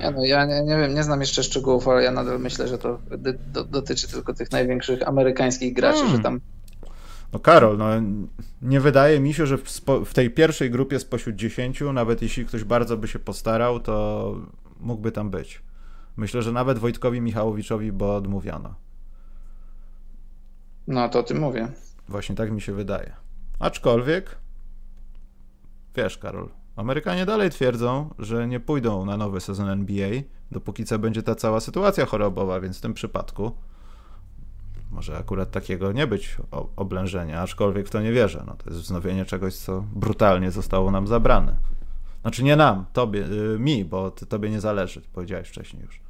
[0.00, 2.78] Ja, no, ja nie, nie, wiem, nie znam jeszcze szczegółów, ale ja nadal myślę, że
[2.78, 2.98] to
[3.52, 6.16] do, dotyczy tylko tych największych amerykańskich graczy, hmm.
[6.16, 6.40] że tam.
[7.32, 7.86] No Karol, no
[8.62, 12.46] nie wydaje mi się, że w, spo, w tej pierwszej grupie spośród 10, nawet jeśli
[12.46, 14.36] ktoś bardzo by się postarał, to
[14.80, 15.62] mógłby tam być.
[16.16, 18.74] Myślę, że nawet Wojtkowi Michałowiczowi by odmówiono.
[20.86, 21.68] No to o tym mówię.
[22.08, 23.12] Właśnie tak mi się wydaje.
[23.58, 24.36] Aczkolwiek,
[25.96, 30.10] wiesz, Karol, Amerykanie dalej twierdzą, że nie pójdą na nowy sezon NBA,
[30.50, 33.52] dopóki co będzie ta cała sytuacja chorobowa, więc w tym przypadku
[34.90, 36.36] może akurat takiego nie być
[36.76, 38.44] oblężenia, aczkolwiek w to nie wierzę.
[38.46, 41.56] No, to jest wznowienie czegoś, co brutalnie zostało nam zabrane.
[42.22, 46.00] Znaczy nie nam, tobie, y, mi, bo tobie nie zależy, powiedziałeś wcześniej już.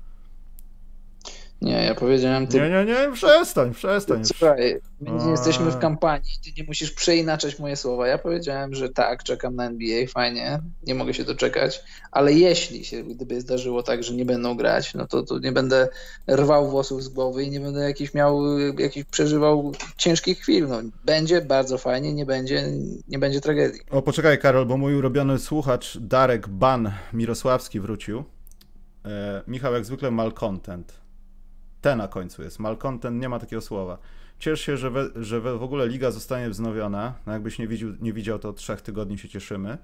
[1.63, 2.47] Nie, ja powiedziałem...
[2.47, 2.61] Ty...
[2.61, 4.25] Nie, nie, nie, przestań, przestań.
[4.25, 8.09] Słuchaj, my nie jesteśmy w kampanii, ty nie musisz przeinaczać moje słowa.
[8.09, 13.03] Ja powiedziałem, że tak, czekam na NBA, fajnie, nie mogę się doczekać, ale jeśli się
[13.03, 15.89] gdyby zdarzyło tak, że nie będą grać, no to, to nie będę
[16.31, 20.69] rwał włosów z głowy i nie będę jakiś miał, jakiś przeżywał ciężkich chwil.
[20.69, 22.65] No, będzie bardzo fajnie, nie będzie,
[23.09, 23.81] nie będzie tragedii.
[23.91, 28.25] O, poczekaj Karol, bo mój ulubiony słuchacz Darek Ban Mirosławski wrócił.
[29.05, 31.02] E, Michał jak zwykle mal content.
[31.83, 32.59] T na końcu jest.
[32.59, 33.99] Malcontent nie ma takiego słowa.
[34.39, 37.15] Ciesz się, że, we, że we, w ogóle liga zostanie wznowiona.
[37.27, 39.79] No jakbyś nie widział, nie widział, to od trzech tygodni się cieszymy.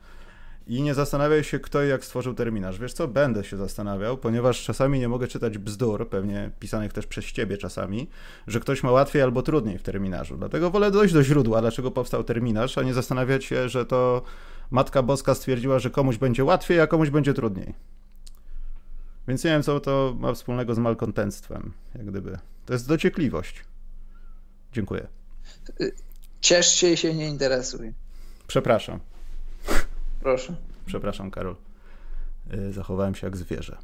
[0.67, 2.79] I nie zastanawiaj się, kto i jak stworzył terminarz.
[2.79, 7.25] Wiesz co, będę się zastanawiał, ponieważ czasami nie mogę czytać bzdur, pewnie pisanych też przez
[7.25, 8.09] ciebie czasami,
[8.47, 10.37] że ktoś ma łatwiej albo trudniej w terminarzu.
[10.37, 14.23] Dlatego wolę dojść do źródła, dlaczego powstał terminarz, a nie zastanawiać się, że to
[14.71, 17.75] Matka Boska stwierdziła, że komuś będzie łatwiej, a komuś będzie trudniej.
[19.29, 22.39] Więc nie wiem, co to ma wspólnego z malkontentstwem, jak gdyby.
[22.67, 23.65] To jest dociekliwość.
[24.73, 25.07] Dziękuję.
[26.41, 27.95] Ciesz się i się nie interesuj.
[28.47, 29.01] Przepraszam.
[30.21, 30.55] Proszę.
[30.87, 31.57] Przepraszam, Karol.
[32.55, 33.79] Y, zachowałem się jak zwierzę.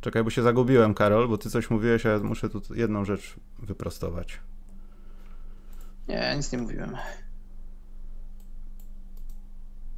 [0.00, 3.34] Czekaj, bo się zagubiłem, Karol, bo ty coś mówiłeś, a ja muszę tu jedną rzecz
[3.58, 4.38] wyprostować.
[6.08, 6.96] Nie, nic nie mówiłem.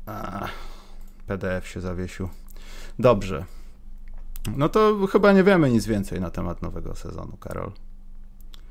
[0.07, 0.49] A,
[1.27, 2.29] PDF się zawiesił.
[2.99, 3.45] Dobrze.
[4.57, 7.73] No to chyba nie wiemy nic więcej na temat nowego sezonu, Karol.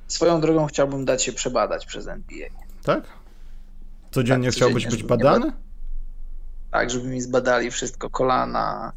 [0.07, 2.47] Swoją drogą chciałbym dać się przebadać przez NBA.
[2.83, 3.03] Tak?
[4.11, 5.53] Codziennie tak, chciałbyś być badany?
[6.71, 8.91] Tak, żeby mi zbadali wszystko, kolana,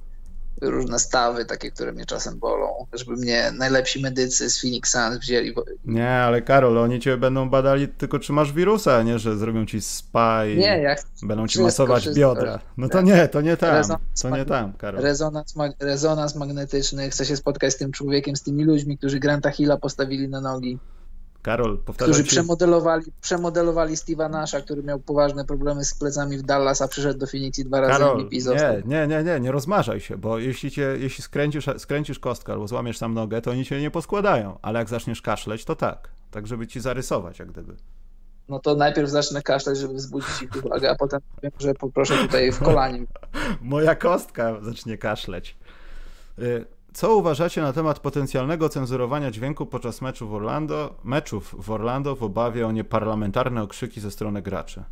[0.61, 5.55] różne stawy, takie, które mnie czasem bolą, żeby mnie najlepsi medycy z Phoenix Suns wzięli.
[5.85, 9.67] Nie, ale Karol, oni cię będą badali tylko czy masz wirusa, a nie, że zrobią
[9.67, 12.59] ci spa i nie, ja będą ci masować wszystko, biodra.
[12.77, 15.03] No to nie, to nie tam, rezonans to nie tam, Karol.
[15.03, 19.77] Rezonans, rezonans magnetyczny, chcę się spotkać z tym człowiekiem, z tymi ludźmi, którzy Granta Hilla
[19.77, 20.79] postawili na nogi.
[21.49, 22.31] Karol, powtarzam Którzy ci...
[22.31, 27.27] przemodelowali, przemodelowali Steve'a Nasha, który miał poważne problemy z plecami w Dallas, a przyszedł do
[27.27, 28.75] Phoenix i dwa razy Karol, MVP został.
[28.75, 32.69] Nie, nie, nie, nie, nie rozmarzaj się, bo jeśli, cię, jeśli skręcisz, skręcisz kostkę albo
[32.69, 36.09] złamiesz sam nogę, to oni cię nie poskładają, ale jak zaczniesz kaszleć, to tak.
[36.31, 37.77] Tak, żeby ci zarysować, jak gdyby.
[38.49, 42.53] No to najpierw zacznę kaszleć, żeby wzbudzić ich uwagę, a potem powiem, że poproszę tutaj
[42.53, 43.05] w kolanie.
[43.61, 45.57] Moja kostka zacznie kaszleć.
[46.99, 52.23] Co uważacie na temat potencjalnego cenzurowania dźwięku podczas meczu w Orlando, meczów w Orlando w
[52.23, 54.85] obawie o nieparlamentarne okrzyki ze strony graczy?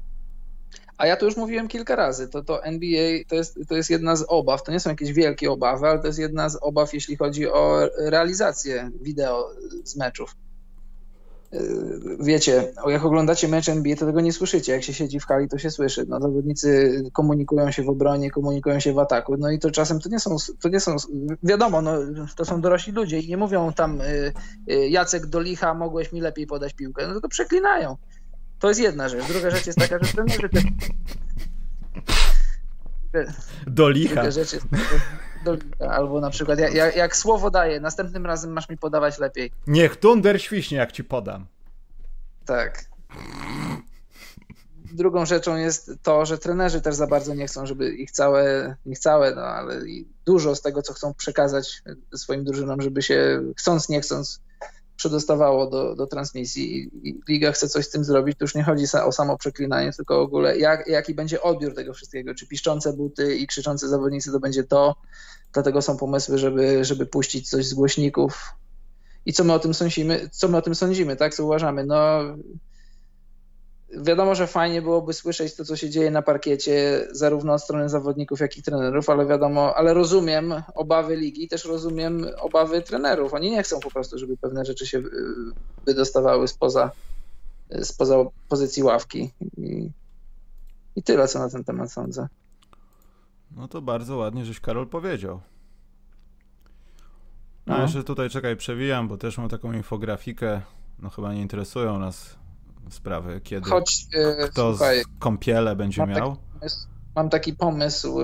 [0.98, 4.16] A ja to już mówiłem kilka razy, to, to NBA to jest, to jest jedna
[4.16, 7.16] z obaw, to nie są jakieś wielkie obawy, ale to jest jedna z obaw, jeśli
[7.16, 9.50] chodzi o realizację wideo
[9.84, 10.36] z meczów.
[11.56, 14.72] Y, wiecie, jak oglądacie mecz NBA, to tego nie słyszycie.
[14.72, 16.04] Jak się siedzi w hali, to się słyszy.
[16.08, 19.36] No, zawodnicy komunikują się w obronie, komunikują się w ataku.
[19.36, 20.96] No i to czasem to nie są, to nie są
[21.42, 21.98] wiadomo, no,
[22.36, 24.32] to są dorośli ludzie i nie mówią tam y,
[24.70, 27.06] y, Jacek do licha, mogłeś mi lepiej podać piłkę.
[27.06, 27.96] No tylko przeklinają.
[28.58, 29.26] To jest jedna rzecz.
[29.28, 30.62] Druga rzecz jest taka, że trenerzy te...
[33.66, 34.14] Do licha.
[34.14, 34.96] Druga rzecz jest licha.
[35.90, 39.52] Albo na przykład jak, jak słowo daję, następnym razem masz mi podawać lepiej.
[39.66, 41.46] Niech Tunder świśnie, jak ci podam.
[42.44, 42.84] Tak.
[44.92, 48.98] drugą rzeczą jest to, że trenerzy też za bardzo nie chcą, żeby ich całe, ich
[48.98, 49.80] całe, no ale
[50.26, 51.82] dużo z tego, co chcą przekazać
[52.14, 54.40] swoim drużynom, żeby się chcąc, nie chcąc
[54.96, 58.84] przedostawało do, do transmisji i liga chce coś z tym zrobić, to już nie chodzi
[59.04, 63.36] o samo przeklinanie, tylko w ogóle jak, jaki będzie odbiór tego wszystkiego, czy piszczące buty
[63.36, 64.96] i krzyczące zawodnicy to będzie to,
[65.56, 68.54] dlatego są pomysły, żeby, żeby puścić coś z głośników
[69.26, 72.20] i co my o tym sądzimy, co my o tym sądzimy, tak, co uważamy, no
[73.98, 78.40] wiadomo, że fajnie byłoby słyszeć to, co się dzieje na parkiecie, zarówno od strony zawodników,
[78.40, 83.34] jak i trenerów, ale wiadomo, ale rozumiem obawy ligi, też rozumiem obawy trenerów.
[83.34, 85.02] Oni nie chcą po prostu, żeby pewne rzeczy się
[85.86, 86.90] wydostawały spoza,
[87.82, 88.16] spoza
[88.48, 89.32] pozycji ławki.
[89.58, 89.90] I,
[90.96, 92.28] I tyle, co na ten temat sądzę.
[93.50, 95.40] No to bardzo ładnie, żeś Karol powiedział.
[97.66, 97.82] No, no.
[97.82, 100.62] jeszcze tutaj czekaj, przewijam, bo też mam taką infografikę.
[100.98, 102.36] No chyba nie interesują nas
[102.90, 106.36] sprawy, kiedy Choć, e, kto słuchaj, kąpiele będzie mam miał.
[106.36, 108.18] Taki pomysł, mam taki pomysł.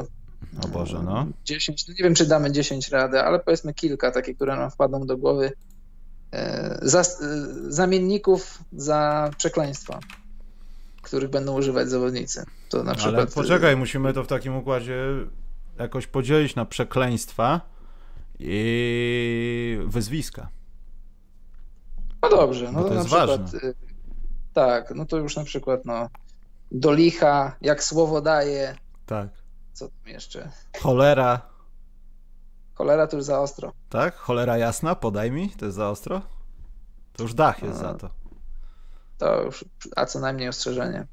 [0.65, 1.27] O Boże, no.
[1.45, 5.07] 10, no nie wiem, czy damy 10 rady, ale powiedzmy kilka, takie, które nam wpadną
[5.07, 5.53] do głowy.
[6.33, 7.05] E, e,
[7.69, 10.01] zamienników za przekleństwa,
[11.12, 12.44] których będą używać zawodnicy.
[12.68, 13.14] To na przykład...
[13.14, 15.05] Ale poczekaj, musimy to w takim układzie
[15.79, 17.61] jakoś podzielić na przekleństwa
[18.38, 20.48] i wyzwiska.
[22.22, 23.61] No dobrze, no to, to jest na przykład ważne.
[24.53, 26.09] Tak, no to już na przykład no,
[26.70, 28.77] do licha, jak słowo daje.
[29.07, 29.29] Tak.
[29.72, 30.51] Co tam jeszcze?
[30.81, 31.40] Cholera.
[32.75, 33.72] Cholera to już za ostro.
[33.88, 34.14] Tak?
[34.14, 36.22] Cholera jasna, podaj mi, to jest za ostro?
[37.12, 38.22] To już dach jest za to.
[39.23, 39.65] To już,
[39.97, 41.07] a co najmniej ostrzeżenie.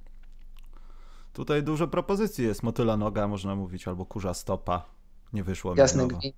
[1.33, 2.63] Tutaj dużo propozycji jest.
[2.63, 4.85] Motyla noga, można mówić, albo kurza stopa.
[5.33, 6.35] Nie wyszło mi Jasny gwint.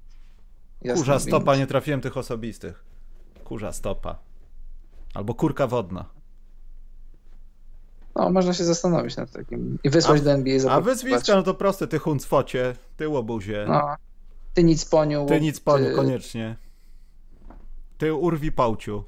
[0.96, 2.84] Kurza stopa, nie trafiłem tych osobistych.
[3.44, 4.20] Kurza stopa.
[5.14, 6.06] Albo kurka wodna.
[8.16, 9.80] No, można się zastanowić nad takim.
[9.84, 10.72] I wysłać a, do NBA.
[10.72, 11.88] A wyzwiska, no to proste.
[11.88, 13.66] Ty huncwocie, ty łobuzie.
[13.68, 13.96] No.
[14.54, 15.26] Ty nic poniu.
[15.26, 15.96] Ty nic poniu, ty...
[15.96, 16.56] koniecznie.
[17.98, 19.04] Ty urwi pałciu.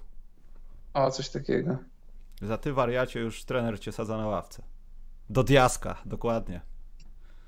[0.93, 1.78] O, coś takiego.
[2.43, 4.63] Za ty wariacie już trener cię sadza na ławce.
[5.29, 6.62] Do diaska, dokładnie.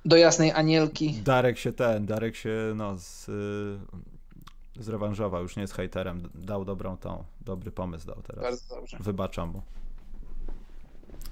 [0.06, 1.14] Do jasnej anielki.
[1.14, 6.30] Darek się ten, Darek się no z, y, zrewanżował, już nie jest hejterem.
[6.36, 8.44] Dał dobrą tą, dobry pomysł dał teraz.
[8.44, 8.98] Bardzo dobrze.
[9.00, 9.62] Wybaczam mu.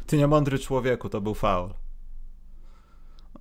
[0.07, 1.73] Ty niemądry człowieku, to był faul.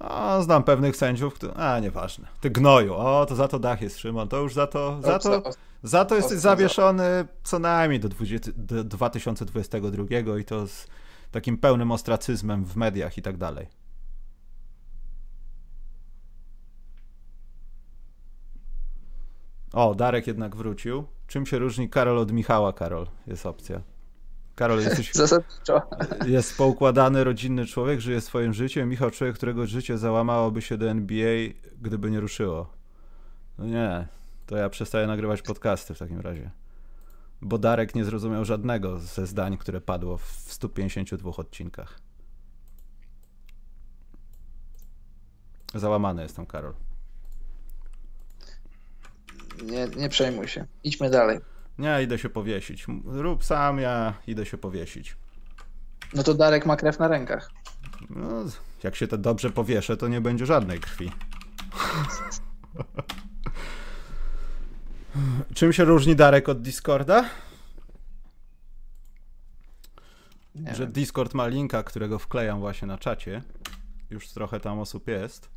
[0.03, 1.55] A, znam pewnych sędziów, którzy...
[1.55, 2.29] A, nieważne.
[2.41, 2.95] Ty gnoju.
[2.95, 4.29] O, to za to dach jest, Szymon.
[4.29, 5.01] To już za to...
[5.03, 5.43] Za to,
[5.83, 10.05] za to jesteś zawieszony co najmniej do, 20, do 2022
[10.41, 10.87] i to z
[11.31, 13.67] takim pełnym ostracyzmem w mediach i tak dalej.
[19.73, 21.05] O, Darek jednak wrócił.
[21.27, 23.07] Czym się różni Karol od Michała, Karol?
[23.27, 23.92] Jest opcja.
[24.55, 25.13] Karol, jesteś.
[25.13, 25.83] Zasadniczo.
[26.27, 28.89] Jest poukładany, rodzinny człowiek, żyje swoim życiem.
[28.89, 31.37] Michał, człowiek, którego życie załamałoby się do NBA,
[31.83, 32.73] gdyby nie ruszyło.
[33.59, 34.09] No nie,
[34.47, 36.51] to ja przestaję nagrywać podcasty w takim razie.
[37.43, 41.99] Bo Darek nie zrozumiał żadnego ze zdań, które padło w 152 odcinkach.
[45.75, 46.75] Załamany jestem, Karol.
[49.63, 50.67] Nie, nie przejmuj się.
[50.85, 51.39] Idźmy dalej.
[51.79, 52.87] Nie, idę się powiesić.
[53.05, 55.17] Rób sam, ja idę się powiesić.
[56.15, 57.51] No to Darek ma krew na rękach.
[58.11, 58.45] No,
[58.83, 61.13] jak się to dobrze powieszę, to nie będzie żadnej krwi.
[65.55, 67.25] Czym się różni Darek od Discorda?
[70.55, 70.93] Nie że wiem.
[70.93, 73.43] Discord ma linka, którego wklejam właśnie na czacie.
[74.11, 75.51] Już trochę tam osób jest.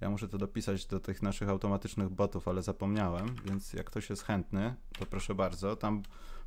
[0.00, 4.22] Ja muszę to dopisać do tych naszych automatycznych botów, ale zapomniałem, więc jak ktoś jest
[4.22, 5.76] chętny, to proszę bardzo.
[5.76, 6.02] Tam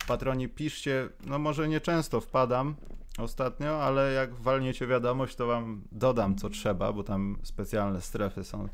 [0.07, 2.75] patroni piszcie, no może nie często wpadam
[3.17, 8.67] ostatnio, ale jak walniecie wiadomość, to wam dodam co trzeba, bo tam specjalne strefy są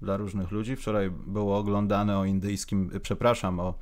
[0.00, 0.76] dla różnych ludzi.
[0.76, 3.74] Wczoraj było oglądane o indyjskim, przepraszam, o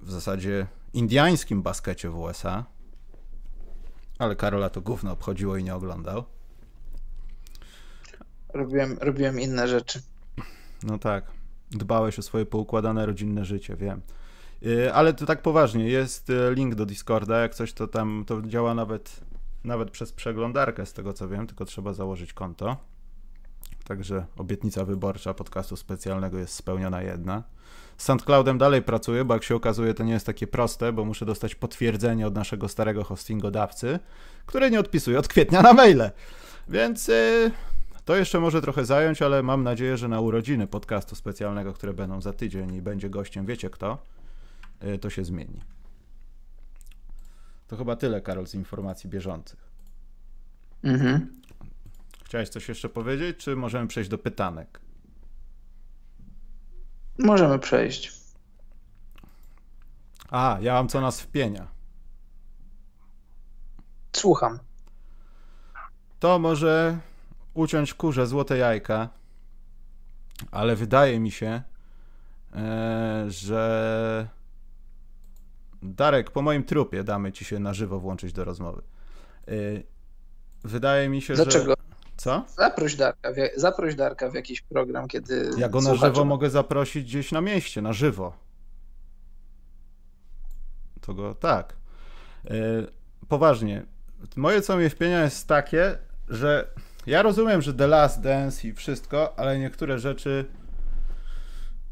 [0.00, 2.64] w zasadzie indiańskim baskecie w USA,
[4.18, 6.24] ale Karola to gówno obchodziło i nie oglądał.
[8.54, 10.00] Robiłem, robiłem inne rzeczy.
[10.82, 11.24] No tak.
[11.70, 14.00] Dbałeś o swoje poukładane rodzinne życie, wiem.
[14.66, 18.42] Y, ale to tak poważnie, jest y, link do Discorda, jak coś to tam, to
[18.42, 19.20] działa nawet,
[19.64, 22.76] nawet przez przeglądarkę z tego co wiem, tylko trzeba założyć konto.
[23.84, 27.42] Także obietnica wyborcza podcastu specjalnego jest spełniona jedna.
[27.96, 31.26] Z SoundCloudem dalej pracuję, bo jak się okazuje, to nie jest takie proste, bo muszę
[31.26, 33.98] dostać potwierdzenie od naszego starego hostingodawcy,
[34.46, 36.10] który nie odpisuje od kwietnia na maile.
[36.68, 37.50] Więc yy,
[38.04, 42.20] to jeszcze może trochę zająć, ale mam nadzieję, że na urodziny podcastu specjalnego, które będą
[42.20, 43.98] za tydzień i będzie gościem, wiecie kto,
[44.84, 45.60] y, to się zmieni.
[47.66, 49.70] To chyba tyle, Karol, z informacji bieżących.
[50.82, 51.42] Mhm.
[52.24, 54.80] Chciałeś coś jeszcze powiedzieć, czy możemy przejść do pytanek?
[57.18, 58.12] Możemy przejść.
[60.30, 61.68] A, ja mam co nas wpienia.
[64.12, 64.58] Słucham.
[66.20, 66.98] To może
[67.54, 69.08] uciąć kurze złote jajka,
[70.50, 71.62] ale wydaje mi się,
[72.54, 74.28] e, że
[75.82, 78.82] Darek, po moim trupie damy ci się na żywo włączyć do rozmowy.
[79.48, 79.52] E,
[80.64, 81.70] wydaje mi się, Dlaczego?
[81.70, 81.74] że...
[82.16, 82.44] Co?
[82.56, 85.50] Zaproś Darka, w, zaproś Darka w jakiś program, kiedy.
[85.58, 88.36] Ja go na żywo mogę zaprosić gdzieś na mieście, na żywo.
[91.00, 91.76] To go, tak.
[92.44, 92.54] E,
[93.28, 93.86] poważnie.
[94.36, 95.98] Moje co mnie wpienia jest takie,
[96.28, 96.74] że
[97.06, 100.44] ja rozumiem, że The Last Dance i wszystko, ale niektóre rzeczy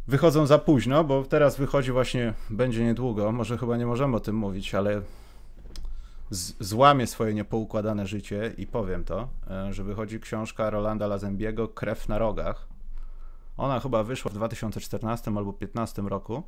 [0.08, 4.36] wychodzą za późno, bo teraz wychodzi właśnie, będzie niedługo, może chyba nie możemy o tym
[4.36, 5.02] mówić, ale
[6.60, 12.18] złamię swoje niepoukładane życie i powiem to, e, że wychodzi książka Rolanda Lazembiego Krew na
[12.18, 12.68] rogach.
[13.56, 16.42] Ona chyba wyszła w 2014 albo 2015 roku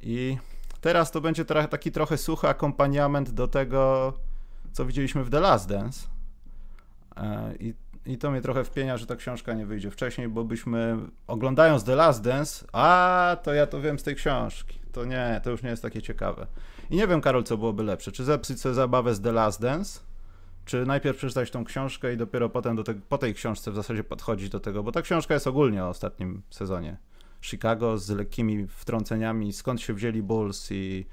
[0.00, 0.38] i
[0.80, 4.12] teraz to będzie taki trochę suchy akompaniament do tego,
[4.72, 6.11] co widzieliśmy w The Last Dance.
[7.16, 7.74] E, I,
[8.06, 10.96] I to mnie trochę wpienia, że ta książka nie wyjdzie wcześniej, bo byśmy
[11.26, 14.78] oglądając The Last Dance, a to ja to wiem z tej książki.
[14.92, 16.46] To nie, to już nie jest takie ciekawe.
[16.90, 18.12] I nie wiem, Karol, co byłoby lepsze.
[18.12, 20.00] Czy zepsuć sobie zabawę z The Last Dance,
[20.64, 24.04] czy najpierw przeczytać tą książkę i dopiero potem do te, po tej książce w zasadzie
[24.04, 26.96] podchodzić do tego, bo ta książka jest ogólnie o ostatnim sezonie.
[27.42, 31.06] Chicago z lekkimi wtrąceniami, skąd się wzięli Bulls i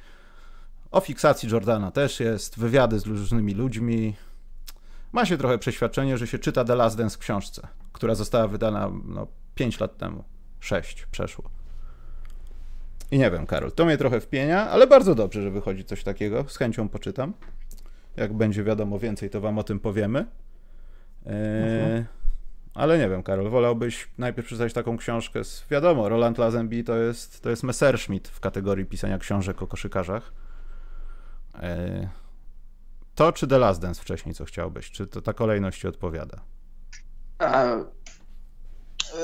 [0.91, 4.15] o fiksacji Jordana też jest, wywiady z różnymi ludźmi.
[5.11, 8.91] Ma się trochę przeświadczenie, że się czyta The Last Dance w książce, która została wydana
[9.05, 10.23] no, 5 lat temu.
[10.59, 11.49] 6 przeszło.
[13.11, 16.45] I nie wiem, Karol, to mnie trochę wpienia, ale bardzo dobrze, że wychodzi coś takiego.
[16.47, 17.33] Z chęcią poczytam.
[18.17, 20.25] Jak będzie wiadomo więcej, to wam o tym powiemy.
[21.25, 22.05] Eee,
[22.73, 25.65] ale nie wiem, Karol, wolałbyś najpierw przeczytać taką książkę z...
[25.71, 30.33] Wiadomo, Roland Lazenby to jest, to jest Messerschmitt w kategorii pisania książek o koszykarzach.
[31.61, 32.07] Eee,
[33.19, 34.91] to czy The Last Dance wcześniej, co chciałbyś?
[34.91, 36.41] Czy to ta kolejność ci odpowiada?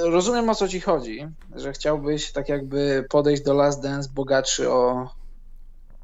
[0.04, 5.10] Rozumiem o co ci chodzi, że chciałbyś tak jakby podejść do Last Dance bogatszy o,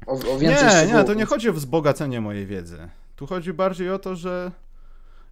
[0.06, 0.92] o, o więcej Nie, szczegółów.
[0.92, 2.88] nie, to nie chodzi o wzbogacenie mojej wiedzy.
[3.16, 4.52] Tu chodzi bardziej o to, że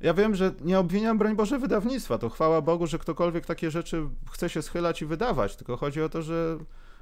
[0.01, 2.19] ja wiem, że nie obwiniam, broń Boże, wydawnictwa.
[2.19, 4.03] To chwała Bogu, że ktokolwiek takie rzeczy
[4.33, 5.57] chce się schylać i wydawać.
[5.57, 6.59] Tylko chodzi o to, że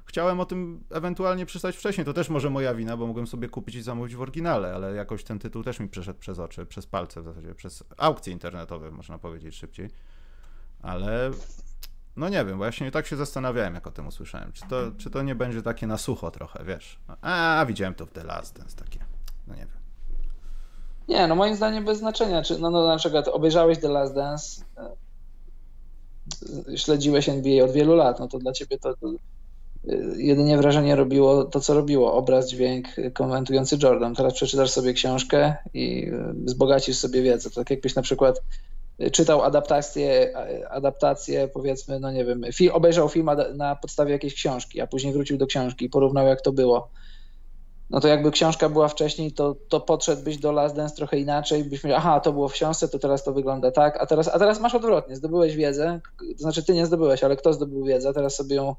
[0.09, 2.05] chciałem o tym ewentualnie przeczytać wcześniej.
[2.05, 5.23] To też może moja wina, bo mogłem sobie kupić i zamówić w oryginale, ale jakoś
[5.23, 9.17] ten tytuł też mi przeszedł przez oczy, przez palce w zasadzie, przez aukcje internetowe, można
[9.17, 9.89] powiedzieć szybciej.
[10.81, 11.31] Ale
[12.15, 14.53] no nie wiem, właśnie tak się zastanawiałem, jak o tym usłyszałem.
[14.53, 16.99] Czy to, czy to nie będzie takie na sucho trochę, wiesz?
[17.21, 18.99] A, widziałem to w The Last Dance, takie,
[19.47, 19.79] no nie wiem.
[21.07, 22.43] Nie, no moim zdaniem bez znaczenia.
[22.43, 24.95] Czy, no, no na przykład obejrzałeś The Last Dance, e,
[26.77, 29.07] śledziłeś NBA od wielu lat, no to dla ciebie to, to
[30.17, 32.13] jedynie wrażenie robiło to, co robiło.
[32.13, 34.15] Obraz, dźwięk komentujący Jordan.
[34.15, 37.49] Teraz przeczytasz sobie książkę i e, wzbogacisz sobie wiedzę.
[37.49, 38.41] Tak jakbyś na przykład
[39.11, 40.33] czytał adaptację,
[40.69, 45.37] adaptację powiedzmy, no nie wiem, film, obejrzał film na podstawie jakiejś książki, a później wrócił
[45.37, 46.89] do książki i porównał, jak to było.
[47.89, 51.83] No to jakby książka była wcześniej, to, to podszedłbyś do Last Dance trochę inaczej, byś
[51.83, 54.59] myślał, aha, to było w książce, to teraz to wygląda tak, a teraz, a teraz
[54.59, 58.55] masz odwrotnie, zdobyłeś wiedzę, to znaczy ty nie zdobyłeś, ale kto zdobył wiedzę, teraz sobie
[58.55, 58.75] ją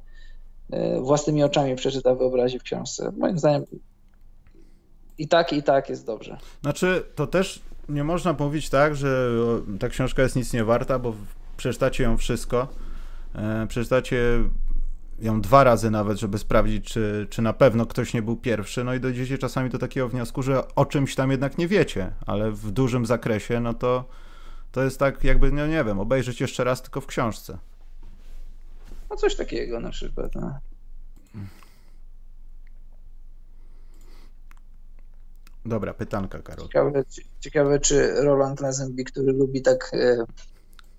[1.02, 3.12] własnymi oczami przeczyta, wyobrazi w książce.
[3.18, 3.64] Moim zdaniem
[5.18, 6.38] i tak, i tak jest dobrze.
[6.62, 9.30] Znaczy, to też nie można mówić tak, że
[9.80, 11.14] ta książka jest nic nie warta, bo
[11.56, 12.68] przeczytacie ją wszystko.
[13.68, 14.22] Przeczytacie
[15.20, 18.84] ją dwa razy nawet, żeby sprawdzić, czy, czy na pewno ktoś nie był pierwszy.
[18.84, 22.50] No i dojdziecie czasami do takiego wniosku, że o czymś tam jednak nie wiecie, ale
[22.50, 24.04] w dużym zakresie, no to
[24.72, 27.58] to jest tak, jakby, no nie wiem, obejrzeć jeszcze raz tylko w książce.
[29.10, 30.34] No coś takiego na przykład.
[30.34, 30.60] No.
[35.64, 36.66] Dobra, pytanka, Karol.
[36.66, 37.04] Ciekawe,
[37.40, 40.24] ciekawe czy Roland Lazenby, który lubi tak e,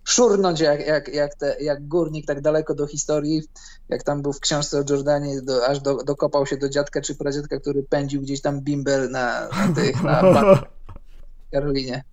[0.04, 3.44] szurnąć jak, jak, jak, te, jak górnik tak daleko do historii,
[3.90, 7.16] jak tam był w książce o Jordanie, do, aż do, dokopał się do dziadka czy
[7.16, 10.22] pradziadka, który pędził gdzieś tam bimber na, na tych, na
[11.52, 12.04] Karolinie.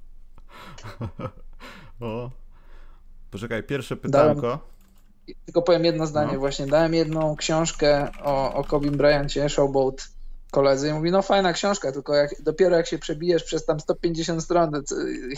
[2.01, 2.31] O.
[3.31, 4.41] Poczekaj, pierwsze pytanko.
[4.41, 4.59] Dałem,
[5.45, 6.39] tylko powiem jedno zdanie no.
[6.39, 6.67] właśnie.
[6.67, 10.09] Dałem jedną książkę o, o Kobim Bryancie, Showboat
[10.51, 14.43] koledzy i mówi, no fajna książka, tylko jak, dopiero jak się przebijesz przez tam 150
[14.43, 14.83] stron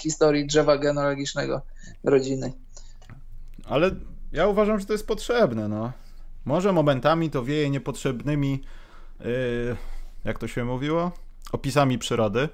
[0.00, 1.62] historii drzewa genealogicznego
[2.04, 2.52] rodziny.
[3.64, 3.90] Ale
[4.32, 5.92] ja uważam, że to jest potrzebne, no.
[6.44, 8.62] Może momentami to wieje niepotrzebnymi,
[9.20, 9.76] yy,
[10.24, 11.12] jak to się mówiło,
[11.52, 12.48] opisami przyrody,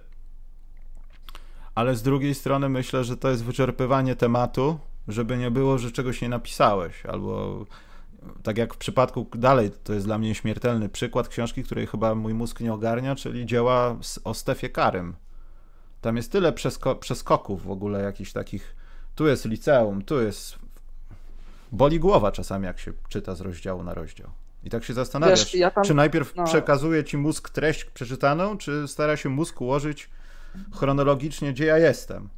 [1.75, 4.79] ale z drugiej strony myślę, że to jest wyczerpywanie tematu,
[5.09, 7.65] żeby nie było, że czegoś nie napisałeś, albo
[8.43, 12.35] tak jak w przypadku, dalej to jest dla mnie śmiertelny przykład książki, której chyba mój
[12.35, 15.15] mózg nie ogarnia, czyli dzieła o Stefie Karym.
[16.01, 18.77] Tam jest tyle przesko przeskoków w ogóle jakichś takich,
[19.15, 20.59] tu jest liceum, tu jest...
[21.73, 24.31] Boli głowa czasami, jak się czyta z rozdziału na rozdział.
[24.65, 26.45] I tak się zastanawiasz, Wiesz, ja tam, czy najpierw no...
[26.45, 30.11] przekazuje ci mózg treść przeczytaną, czy stara się mózg ułożyć
[30.73, 32.29] chronologicznie, gdzie ja jestem.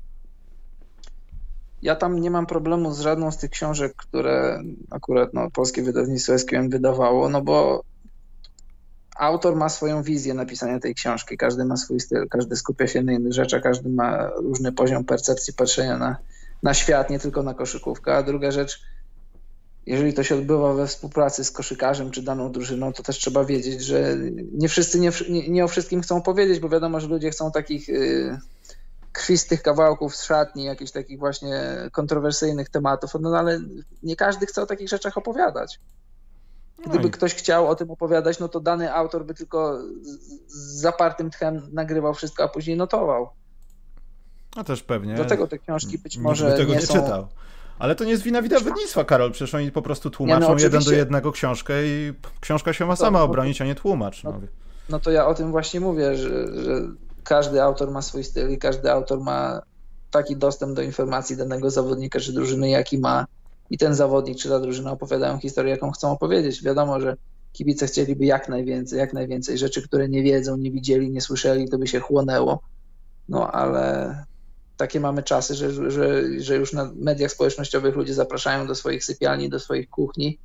[1.83, 6.39] Ja tam nie mam problemu z żadną z tych książek, które akurat no, polskie wydawnictwo
[6.39, 7.85] SQM wydawało, no bo
[9.19, 13.13] autor ma swoją wizję napisania tej książki, każdy ma swój styl, każdy skupia się na
[13.13, 16.17] innych rzeczach, każdy ma różny poziom percepcji patrzenia na,
[16.63, 18.17] na świat, nie tylko na koszykówkę.
[18.17, 18.83] A druga rzecz,
[19.87, 23.85] jeżeli to się odbywa we współpracy z koszykarzem czy daną drużyną, to też trzeba wiedzieć,
[23.85, 24.17] że
[24.53, 25.11] nie wszyscy nie,
[25.49, 28.39] nie o wszystkim chcą powiedzieć, bo wiadomo, że ludzie chcą takich y,
[29.13, 33.61] krwistych kawałków z szatni, jakichś takich właśnie kontrowersyjnych tematów, no ale
[34.03, 35.81] nie każdy chce o takich rzeczach opowiadać.
[36.87, 39.79] Gdyby no ktoś chciał o tym opowiadać, no to dany autor by tylko
[40.47, 43.29] z zapartym tchem nagrywał wszystko, a później notował.
[44.57, 45.15] No też pewnie.
[45.15, 46.95] Dlatego te książki być może tego nie, nie są...
[46.95, 47.29] czytał.
[47.79, 49.33] Ale to nie jest wina wydawnictwa, Karol.
[49.33, 52.97] Przecież oni po prostu tłumaczą nie, no, jeden do jednego książkę i książka się ma
[52.97, 54.25] sama obronić, a nie tłumacz.
[54.25, 54.41] No.
[54.89, 56.83] no to ja o tym właśnie mówię, że, że
[57.29, 59.61] każdy autor ma swój styl i każdy autor ma
[60.11, 63.27] taki dostęp do informacji danego zawodnika czy drużyny, jaki ma
[63.71, 66.63] i ten zawodnik czy ta drużyna opowiadają historię, jaką chcą opowiedzieć.
[66.63, 67.17] Wiadomo, że
[67.53, 71.79] kibice chcieliby jak najwięcej, jak najwięcej rzeczy, które nie wiedzą, nie widzieli, nie słyszeli, to
[71.79, 72.61] by się chłonęło.
[73.29, 74.15] No ale
[74.77, 79.49] takie mamy czasy, że, że, że już na mediach społecznościowych ludzie zapraszają do swoich sypialni,
[79.49, 80.39] do swoich kuchni.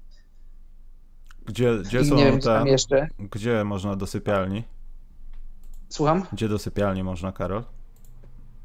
[1.46, 3.08] Gdzie, gdzie są wiem, te.
[3.32, 4.64] Gdzie można do sypialni?
[5.94, 6.26] Słucham?
[6.34, 7.64] Gdzie do sypialni można, Karol?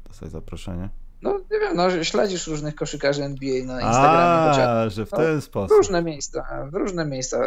[0.07, 0.89] Dostać zaproszenie.
[1.21, 4.63] No nie wiem, no, śledzisz różnych koszykarzy NBA na Instagramie.
[4.63, 5.77] A, że w ten no, sposób.
[5.77, 7.37] W różne miejsca, w różne miejsca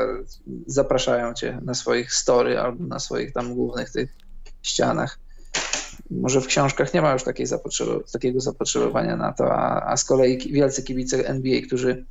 [0.67, 4.17] zapraszają cię na swoich story albo na swoich tam głównych tych
[4.63, 5.19] ścianach.
[6.11, 7.47] Może w książkach nie ma już takiej
[8.13, 12.05] takiego zapotrzebowania na to, a, a z kolei wielcy kibice NBA, którzy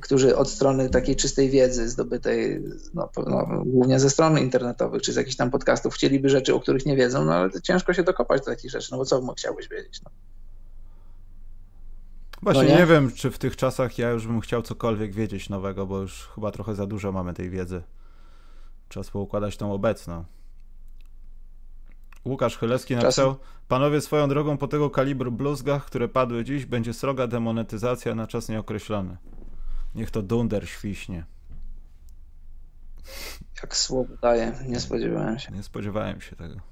[0.00, 2.62] którzy od strony takiej czystej wiedzy zdobytej
[2.94, 6.86] no, no, głównie ze stron internetowych czy z jakichś tam podcastów chcieliby rzeczy, o których
[6.86, 10.00] nie wiedzą, no ale ciężko się dokopać do takich rzeczy, no bo co chciałbyś wiedzieć?
[10.04, 10.10] No.
[12.42, 12.76] Właśnie no nie?
[12.76, 12.86] nie?
[12.86, 16.50] wiem, czy w tych czasach ja już bym chciał cokolwiek wiedzieć nowego, bo już chyba
[16.50, 17.82] trochę za dużo mamy tej wiedzy.
[18.88, 20.24] Czas poukładać tą obecną.
[22.24, 23.36] Łukasz Chylewski napisał,
[23.68, 28.48] panowie swoją drogą po tego kalibru bluzgach, które padły dziś, będzie sroga demonetyzacja na czas
[28.48, 29.16] nieokreślony.
[29.94, 31.24] Niech to dunder świśnie.
[33.62, 35.52] Jak słowo daje, nie spodziewałem się.
[35.52, 36.71] Nie spodziewałem się tego.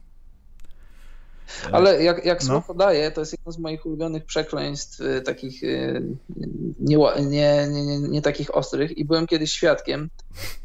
[1.72, 2.46] Ale jak, jak no.
[2.46, 6.02] słowo daje, to jest jedno z moich ulubionych przekleństw y, takich y,
[6.80, 10.10] nie, nie, nie, nie, takich ostrych i byłem kiedyś świadkiem.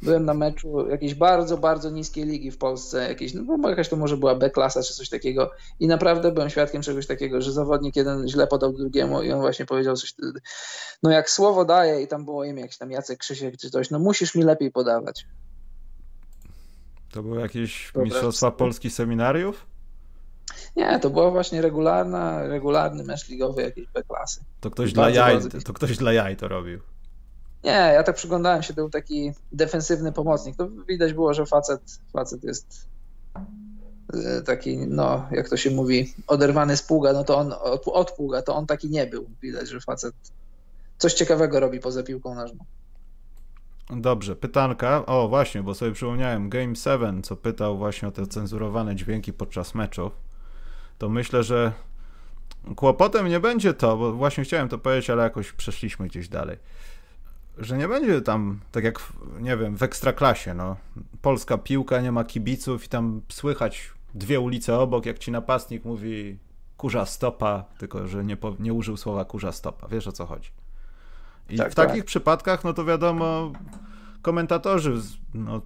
[0.01, 4.17] Byłem na meczu jakiejś bardzo, bardzo niskiej ligi w Polsce, jakiejś, no jakaś to może
[4.17, 8.47] była B-klasa czy coś takiego i naprawdę byłem świadkiem czegoś takiego, że zawodnik jeden źle
[8.47, 10.13] podał drugiemu i on właśnie powiedział coś,
[11.03, 13.99] no jak słowo daje i tam było imię jakiś tam Jacek Krzysiek czy coś, no
[13.99, 15.25] musisz mi lepiej podawać.
[17.11, 19.65] To były jakieś mistrzostwa Polski seminariów?
[20.75, 24.41] Nie, to była właśnie regularna, regularny mecz ligowy jakiejś B-klasy.
[24.61, 26.79] To ktoś, dla jaj, to ktoś dla jaj to robił.
[27.63, 30.55] Nie, ja tak przyglądałem się, był taki defensywny pomocnik.
[30.55, 31.81] To widać było, że facet,
[32.13, 32.87] facet jest
[34.13, 38.11] e, taki, no, jak to się mówi, oderwany z pługa, no to on od, od
[38.11, 39.25] pługa, to on taki nie był.
[39.41, 40.15] Widać, że facet
[40.97, 42.65] coś ciekawego robi poza piłką nożną.
[43.89, 45.05] Dobrze, pytanka.
[45.05, 49.75] O, właśnie, bo sobie przypomniałem Game 7, co pytał właśnie o te cenzurowane dźwięki podczas
[49.75, 50.24] meczów
[50.97, 51.71] to myślę, że
[52.75, 56.57] kłopotem nie będzie to, bo właśnie chciałem to powiedzieć, ale jakoś przeszliśmy gdzieś dalej.
[57.57, 58.99] Że nie będzie tam, tak jak,
[59.39, 60.75] nie wiem, w ekstraklasie, no.
[61.21, 66.37] Polska piłka, nie ma kibiców i tam słychać dwie ulice obok, jak ci napastnik mówi
[66.77, 69.87] kurza stopa, tylko że nie, nie użył słowa kurza stopa.
[69.87, 70.51] Wiesz o co chodzi.
[71.49, 72.05] I tak, w takich tak.
[72.05, 73.51] przypadkach, no to wiadomo,
[74.21, 74.93] komentatorzy,
[75.33, 75.61] no,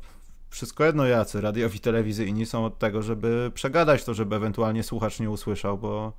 [0.49, 5.29] wszystko jedno jacy, radiowi, telewizyjni są od tego, żeby przegadać to, żeby ewentualnie słuchacz nie
[5.29, 6.13] usłyszał, bo,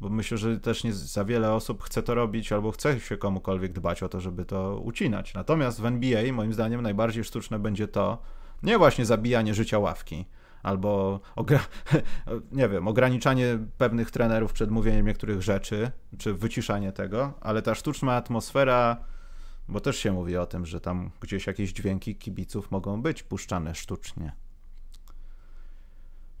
[0.00, 3.72] bo myślę, że też nie za wiele osób chce to robić albo chce się komukolwiek
[3.72, 5.34] dbać o to, żeby to ucinać.
[5.34, 8.18] Natomiast w NBA moim zdaniem najbardziej sztuczne będzie to,
[8.62, 10.24] nie właśnie zabijanie życia ławki,
[10.62, 11.20] albo
[12.52, 18.16] nie wiem, ograniczanie pewnych trenerów przed mówieniem niektórych rzeczy, czy wyciszanie tego, ale ta sztuczna
[18.16, 18.96] atmosfera
[19.68, 23.74] bo też się mówi o tym, że tam gdzieś jakieś dźwięki kibiców mogą być puszczane
[23.74, 24.32] sztucznie.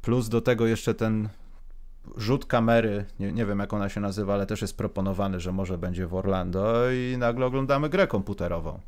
[0.02, 1.28] Plus do tego jeszcze ten
[2.16, 5.78] rzut kamery, nie, nie wiem jak ona się nazywa, ale też jest proponowany, że może
[5.78, 8.80] będzie w Orlando i nagle oglądamy grę komputerową.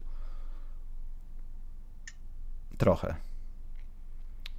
[2.79, 3.28] Trochę.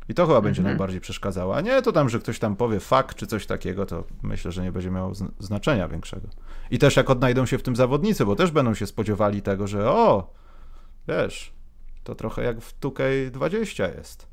[0.09, 0.75] I to chyba będzie mhm.
[0.75, 1.55] najbardziej przeszkadzało.
[1.55, 4.63] A nie to tam, że ktoś tam powie fakt czy coś takiego, to myślę, że
[4.63, 6.27] nie będzie miało znaczenia większego.
[6.71, 9.91] I też jak odnajdą się w tym zawodnicy, bo też będą się spodziewali tego, że
[9.91, 10.33] o,
[11.07, 11.53] wiesz,
[12.03, 14.27] to trochę jak w 2K20 jest.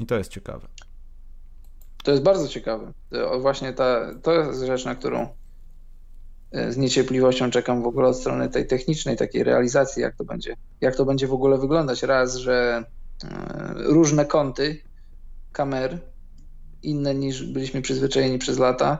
[0.00, 0.68] I to jest ciekawe.
[2.04, 2.92] To jest bardzo ciekawe.
[3.40, 5.28] Właśnie ta, to jest rzecz, na którą
[6.52, 10.96] z niecierpliwością czekam w ogóle od strony tej technicznej, takiej realizacji, jak to będzie, jak
[10.96, 12.02] to będzie w ogóle wyglądać.
[12.02, 12.84] Raz, że
[13.24, 14.82] e, różne kąty
[15.52, 15.98] kamer,
[16.82, 18.98] inne niż byliśmy przyzwyczajeni przez lata,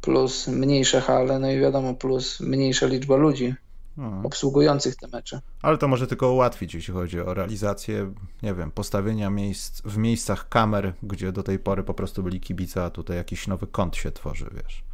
[0.00, 3.54] plus mniejsze hale, no i wiadomo, plus mniejsza liczba ludzi
[3.96, 4.26] hmm.
[4.26, 5.40] obsługujących te mecze.
[5.62, 10.48] Ale to może tylko ułatwić, jeśli chodzi o realizację, nie wiem, postawienia miejsc w miejscach
[10.48, 14.10] kamer, gdzie do tej pory po prostu byli kibice, a tutaj jakiś nowy kąt się
[14.12, 14.85] tworzy, wiesz.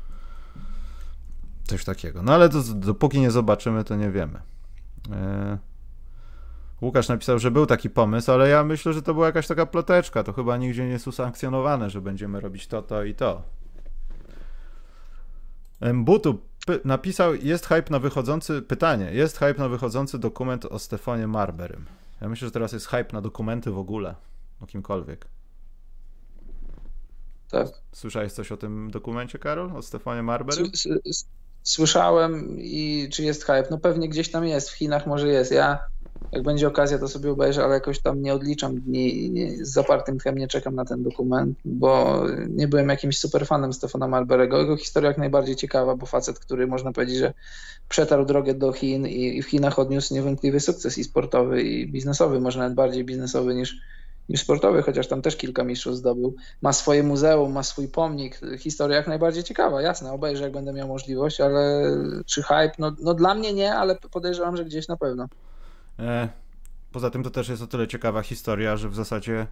[1.64, 2.22] Coś takiego.
[2.22, 4.42] No ale to, dopóki nie zobaczymy, to nie wiemy.
[5.08, 5.58] Yy...
[6.82, 10.22] Łukasz napisał, że był taki pomysł, ale ja myślę, że to była jakaś taka ploteczka.
[10.22, 13.42] To chyba nigdzie nie jest usankcjonowane, że będziemy robić to, to i to.
[15.94, 16.38] Butu
[16.84, 21.86] napisał, jest hype na wychodzący, pytanie, jest hype na wychodzący dokument o Stefanie Marberym.
[22.20, 24.14] Ja myślę, że teraz jest hype na dokumenty w ogóle,
[24.60, 25.26] o kimkolwiek.
[27.50, 27.68] Tak.
[27.92, 30.66] Słyszałeś coś o tym dokumencie, Karol, o Stefanie Marberym?
[31.62, 33.66] Słyszałem i czy jest hype?
[33.70, 35.52] No pewnie gdzieś tam jest, w Chinach może jest.
[35.52, 35.78] Ja
[36.32, 40.18] jak będzie okazja, to sobie obejrzę, ale jakoś tam nie odliczam dni nie, z zapartym
[40.18, 44.58] tchem nie czekam na ten dokument, bo nie byłem jakimś super fanem Stefana Marberego.
[44.58, 47.32] Jego historia jak najbardziej ciekawa, bo facet, który można powiedzieć, że
[47.88, 52.40] przetarł drogę do Chin i, i w Chinach odniósł niewątpliwy sukces i sportowy, i biznesowy,
[52.40, 53.76] może nawet bardziej biznesowy niż,
[54.36, 56.36] sportowy, chociaż tam też kilka mistrzów zdobył.
[56.62, 58.40] Ma swoje muzeum, ma swój pomnik.
[58.58, 61.82] Historia jak najbardziej ciekawa, jasne, obejrzę jak będę miał możliwość, ale
[62.26, 62.72] czy hype?
[62.78, 65.28] No, no dla mnie nie, ale podejrzewam, że gdzieś na pewno.
[65.98, 66.28] E,
[66.92, 69.46] poza tym to też jest o tyle ciekawa historia, że w zasadzie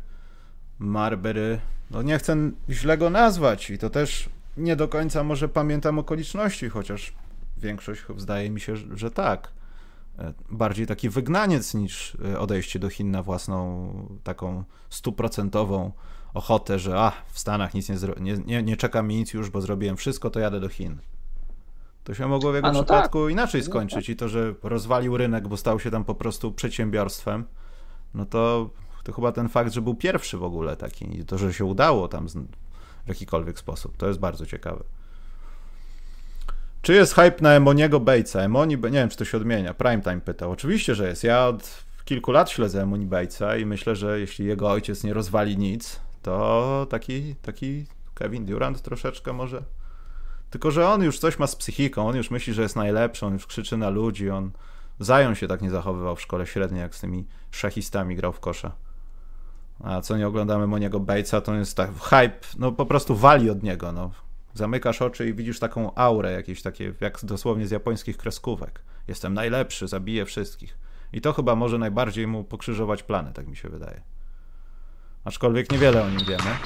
[0.78, 1.60] Marbury,
[1.90, 2.36] no nie chcę
[2.70, 7.12] źle go nazwać i to też nie do końca może pamiętam okoliczności, chociaż
[7.58, 9.48] większość zdaje mi się, że tak.
[10.20, 13.92] E, bardziej taki wygnaniec niż e, odejście do Chin na własną
[14.22, 15.92] taką stuprocentową
[16.34, 19.60] ochotę, że a, w Stanach nic nie, nie, nie, nie czeka mi nic już, bo
[19.60, 20.98] zrobiłem wszystko, to jadę do Chin.
[22.04, 23.32] To się mogło w jego no przypadku tak.
[23.32, 27.44] inaczej skończyć i to, że rozwalił rynek, bo stał się tam po prostu przedsiębiorstwem,
[28.14, 28.70] no to,
[29.04, 32.08] to chyba ten fakt, że był pierwszy w ogóle taki i to, że się udało
[32.08, 32.28] tam
[33.04, 34.84] w jakikolwiek sposób, to jest bardzo ciekawe.
[36.82, 38.40] Czy jest hype na Emoniego Batesa?
[38.40, 39.74] Emoni, nie wiem, czy to się odmienia.
[39.74, 40.50] Primetime pytał.
[40.50, 41.24] Oczywiście, że jest.
[41.24, 45.58] Ja od kilku lat śledzę Emoni Batesa i myślę, że jeśli jego ojciec nie rozwali
[45.58, 49.62] nic, to taki, taki Kevin Durant troszeczkę może
[50.50, 53.32] tylko, że on już coś ma z psychiką, on już myśli, że jest najlepszy, on
[53.32, 54.50] już krzyczy na ludzi, on
[54.98, 58.72] zajął się tak nie zachowywał w szkole średniej, jak z tymi szachistami grał w kosza.
[59.84, 63.62] A co nie oglądamy Moniego Batesa, to jest tak hype, no po prostu wali od
[63.62, 64.10] niego, no.
[64.54, 68.82] Zamykasz oczy i widzisz taką aurę jakieś takie, jak dosłownie z japońskich kreskówek.
[69.08, 70.78] Jestem najlepszy, zabiję wszystkich.
[71.12, 74.02] I to chyba może najbardziej mu pokrzyżować plany, tak mi się wydaje.
[75.24, 76.56] Aczkolwiek niewiele o nim wiemy.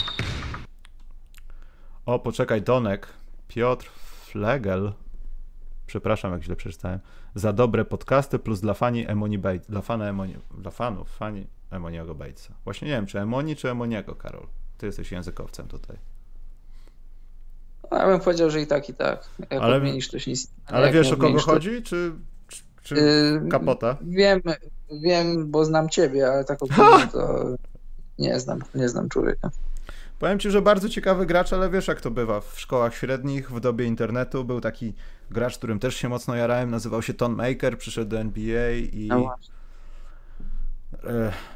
[2.07, 3.09] O, poczekaj, Donek
[3.49, 3.91] Piotr
[4.26, 4.93] Flegel,
[5.87, 7.01] przepraszam jak źle przeczytałem,
[7.35, 12.14] za dobre podcasty plus dla fani Emoni Bates, dla, fana Emoni, dla fanów, fani Emoniego
[12.14, 12.55] Batesa.
[12.64, 14.47] Właśnie nie wiem, czy Emoni, czy Emoniego, Karol.
[14.78, 16.13] Ty jesteś językowcem tutaj.
[17.91, 19.24] No, ja bym powiedział, że i tak, i tak.
[19.51, 20.51] Jak ale, odmienisz, to się nic...
[20.66, 21.45] Ale wiesz, o kogo to...
[21.45, 22.12] chodzi, czy,
[22.49, 23.97] czy, czy yy, kapota?
[24.03, 24.41] Wiem,
[25.03, 27.45] wiem, bo znam ciebie, ale tak ogólnie to
[28.18, 29.51] nie znam, nie znam człowieka.
[30.18, 33.61] Powiem ci, że bardzo ciekawy gracz, ale wiesz jak to bywa w szkołach średnich, w
[33.61, 34.45] dobie internetu.
[34.45, 34.95] Był taki
[35.30, 39.09] gracz, którym też się mocno jarałem, nazywał się Ton Maker, przyszedł do NBA i...
[39.09, 39.35] No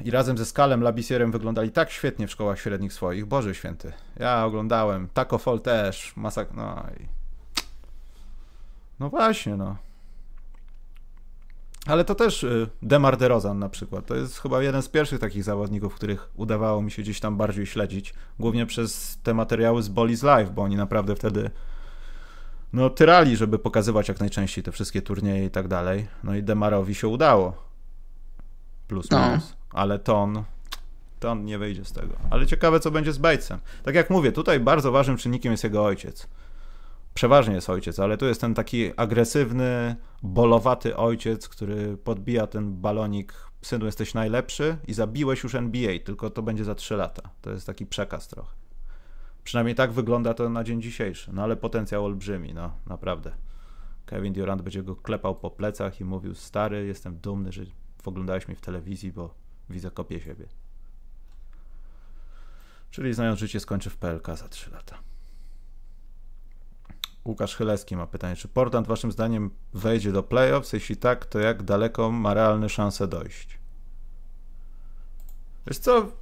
[0.01, 3.27] i razem ze Skalem Labisierem wyglądali tak świetnie w szkołach średnich swoich.
[3.27, 3.93] Boże święty.
[4.17, 5.09] Ja oglądałem.
[5.15, 6.13] Taco Fall też.
[6.17, 6.49] Masak...
[6.55, 7.07] No i...
[9.01, 9.77] No właśnie, no.
[11.87, 14.07] Ale to też y, Demar DeRozan na przykład.
[14.07, 17.67] To jest chyba jeden z pierwszych takich zawodników, których udawało mi się gdzieś tam bardziej
[17.67, 18.15] śledzić.
[18.39, 21.51] Głównie przez te materiały z Bolly's Live, bo oni naprawdę wtedy
[22.73, 26.09] no tyrali, żeby pokazywać jak najczęściej te wszystkie turnieje i tak dalej.
[26.25, 27.68] No i Demarowi się udało.
[28.89, 29.29] Plus no.
[29.29, 29.57] minus.
[29.73, 30.43] Ale ton,
[31.21, 32.15] ton nie wyjdzie z tego.
[32.31, 33.59] Ale ciekawe, co będzie z Batesem.
[33.83, 36.29] Tak jak mówię, tutaj bardzo ważnym czynnikiem jest jego ojciec
[37.19, 43.35] przeważnie jest ojciec, ale tu jest ten taki agresywny, bolowaty ojciec, który podbija ten balonik
[43.63, 47.31] synu, jesteś najlepszy i zabiłeś już NBA, tylko to będzie za 3 lata.
[47.43, 48.55] To jest taki przekaz trochę.
[49.45, 51.33] Przynajmniej tak wygląda to na dzień dzisiejszy.
[51.33, 53.33] No ale potencjał olbrzymi, no naprawdę.
[54.07, 57.63] Kevin Durant będzie go klepał po plecach i mówił: Stary, jestem dumny, że
[58.05, 59.35] oglądałeś mnie w telewizji, bo
[59.71, 60.47] widzę kopię siebie.
[62.91, 64.99] Czyli znając życie, skończy w PLK za 3 lata.
[67.25, 70.73] Łukasz Chylewski ma pytanie, czy Portland waszym zdaniem wejdzie do playoffs?
[70.73, 73.59] Jeśli tak, to jak daleko ma realne szanse dojść?
[75.67, 76.13] Wiesz co,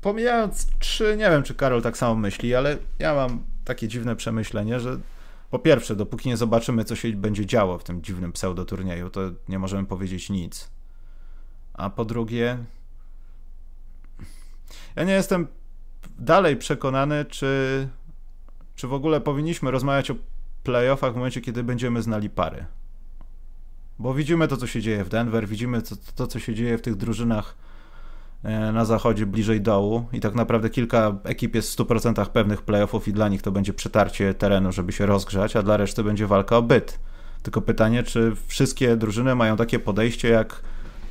[0.00, 4.80] pomijając trzy, nie wiem czy Karol tak samo myśli, ale ja mam takie dziwne przemyślenie,
[4.80, 5.00] że
[5.50, 9.58] po pierwsze, dopóki nie zobaczymy, co się będzie działo w tym dziwnym pseudoturnieju, to nie
[9.58, 10.70] możemy powiedzieć nic.
[11.76, 12.58] A po drugie,
[14.96, 15.46] ja nie jestem
[16.18, 17.88] dalej przekonany, czy,
[18.76, 20.14] czy w ogóle powinniśmy rozmawiać o
[20.62, 22.64] playoffach w momencie, kiedy będziemy znali pary.
[23.98, 26.82] Bo widzimy to, co się dzieje w Denver, widzimy to, to co się dzieje w
[26.82, 27.56] tych drużynach
[28.42, 33.08] e, na zachodzie, bliżej dołu i tak naprawdę kilka ekip jest w 100% pewnych playoffów
[33.08, 36.56] i dla nich to będzie przetarcie terenu, żeby się rozgrzać, a dla reszty będzie walka
[36.56, 36.98] o byt.
[37.42, 40.62] Tylko pytanie, czy wszystkie drużyny mają takie podejście jak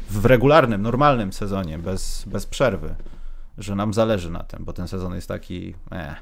[0.09, 2.95] w regularnym, normalnym sezonie, bez, bez przerwy,
[3.57, 5.75] że nam zależy na tym, bo ten sezon jest taki.
[5.91, 6.15] Eh.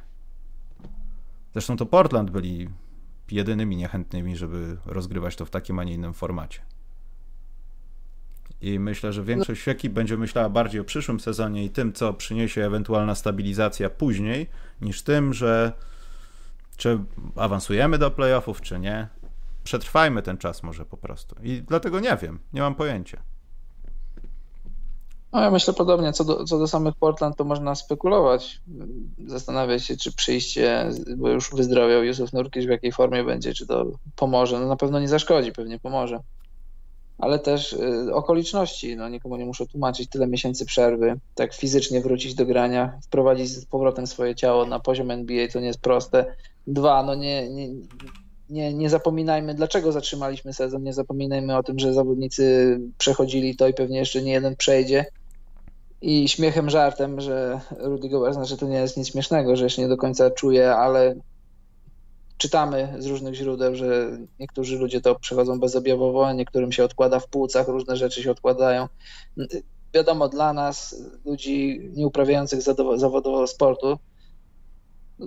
[1.54, 2.70] Zresztą to Portland byli
[3.32, 6.62] jedynymi niechętnymi, żeby rozgrywać to w takim, a nie innym formacie.
[8.62, 12.66] I myślę, że większość ekip będzie myślała bardziej o przyszłym sezonie i tym, co przyniesie
[12.66, 14.50] ewentualna stabilizacja później,
[14.82, 15.74] niż tym, że
[16.78, 17.00] czy
[17.36, 19.08] awansujemy do playoffów, czy nie.
[19.64, 21.36] Przetrwajmy ten czas może po prostu.
[21.44, 23.33] I dlatego nie wiem, nie mam pojęcia.
[25.34, 28.62] No ja myślę podobnie, co do, co do samych Portland to można spekulować,
[29.28, 33.86] zastanawiać się, czy przyjście, bo już wyzdrowiał Jusuf Nurkic w jakiej formie będzie, czy to
[34.16, 36.20] pomoże, no na pewno nie zaszkodzi, pewnie pomoże.
[37.18, 42.36] Ale też y, okoliczności, no nikomu nie muszę tłumaczyć, tyle miesięcy przerwy, tak fizycznie wrócić
[42.36, 46.36] do grania, wprowadzić z powrotem swoje ciało na poziom NBA to nie jest proste.
[46.68, 47.70] Dwa, no nie, nie,
[48.50, 53.74] nie, nie zapominajmy, dlaczego zatrzymaliśmy sezon, nie zapominajmy o tym, że zawodnicy przechodzili to i
[53.74, 55.06] pewnie jeszcze nie jeden przejdzie
[56.04, 59.88] i śmiechem, żartem, że Rudy Gobert, znaczy to nie jest nic śmiesznego, że jeszcze nie
[59.88, 61.16] do końca czuje, ale
[62.38, 67.68] czytamy z różnych źródeł, że niektórzy ludzie to przechodzą bezobjawowo, niektórym się odkłada w płucach,
[67.68, 68.88] różne rzeczy się odkładają.
[69.93, 72.62] Wiadomo, dla nas, ludzi nieuprawiających
[72.95, 73.97] zawodowo sportu,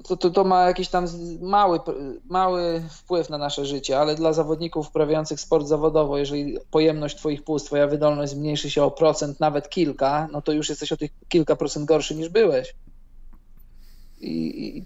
[0.04, 1.06] to, to, to ma jakiś tam
[1.40, 1.80] mały,
[2.24, 7.64] mały wpływ na nasze życie, ale dla zawodników uprawiających sport zawodowo, jeżeli pojemność Twoich płuc,
[7.64, 11.56] Twoja wydolność zmniejszy się o procent, nawet kilka, no to już jesteś o tych kilka
[11.56, 12.74] procent gorszy niż byłeś.
[14.20, 14.84] I, i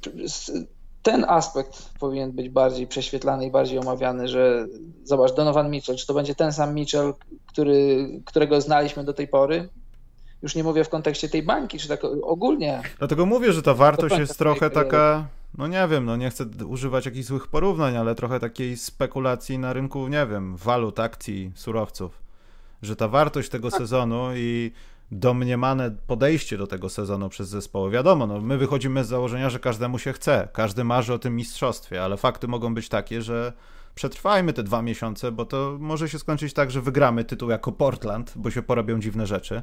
[1.02, 4.66] ten aspekt powinien być bardziej prześwietlany i bardziej omawiany, że
[5.04, 7.14] zobacz, Donovan Mitchell, czy to będzie ten sam Mitchell,
[7.46, 9.68] który, którego znaliśmy do tej pory,
[10.42, 12.82] już nie mówię w kontekście tej bańki, czy tak ogólnie.
[12.98, 15.26] Dlatego mówię, że ta wartość jest trochę taka,
[15.58, 19.72] no nie wiem, no nie chcę używać jakichś złych porównań, ale trochę takiej spekulacji na
[19.72, 22.18] rynku, nie wiem, walut, akcji, surowców.
[22.82, 23.78] Że ta wartość tego tak.
[23.80, 24.72] sezonu i
[25.12, 27.90] domniemane podejście do tego sezonu przez zespoły.
[27.90, 32.04] Wiadomo, no, my wychodzimy z założenia, że każdemu się chce, każdy marzy o tym mistrzostwie,
[32.04, 33.52] ale fakty mogą być takie, że
[33.94, 38.32] przetrwajmy te dwa miesiące, bo to może się skończyć tak, że wygramy tytuł jako Portland,
[38.36, 39.62] bo się porobią dziwne rzeczy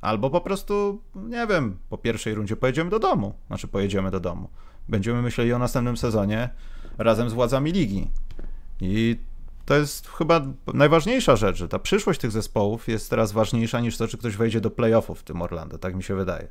[0.00, 3.34] Albo po prostu, nie wiem, po pierwszej rundzie pojedziemy do domu.
[3.46, 4.48] Znaczy, pojedziemy do domu.
[4.88, 6.50] Będziemy myśleli o następnym sezonie
[6.98, 8.10] razem z władzami ligi.
[8.80, 9.16] I
[9.66, 10.40] to jest chyba
[10.74, 14.60] najważniejsza rzecz, że ta przyszłość tych zespołów jest teraz ważniejsza niż to, czy ktoś wejdzie
[14.60, 15.78] do playoffów w tym Orlando.
[15.78, 16.48] Tak mi się wydaje.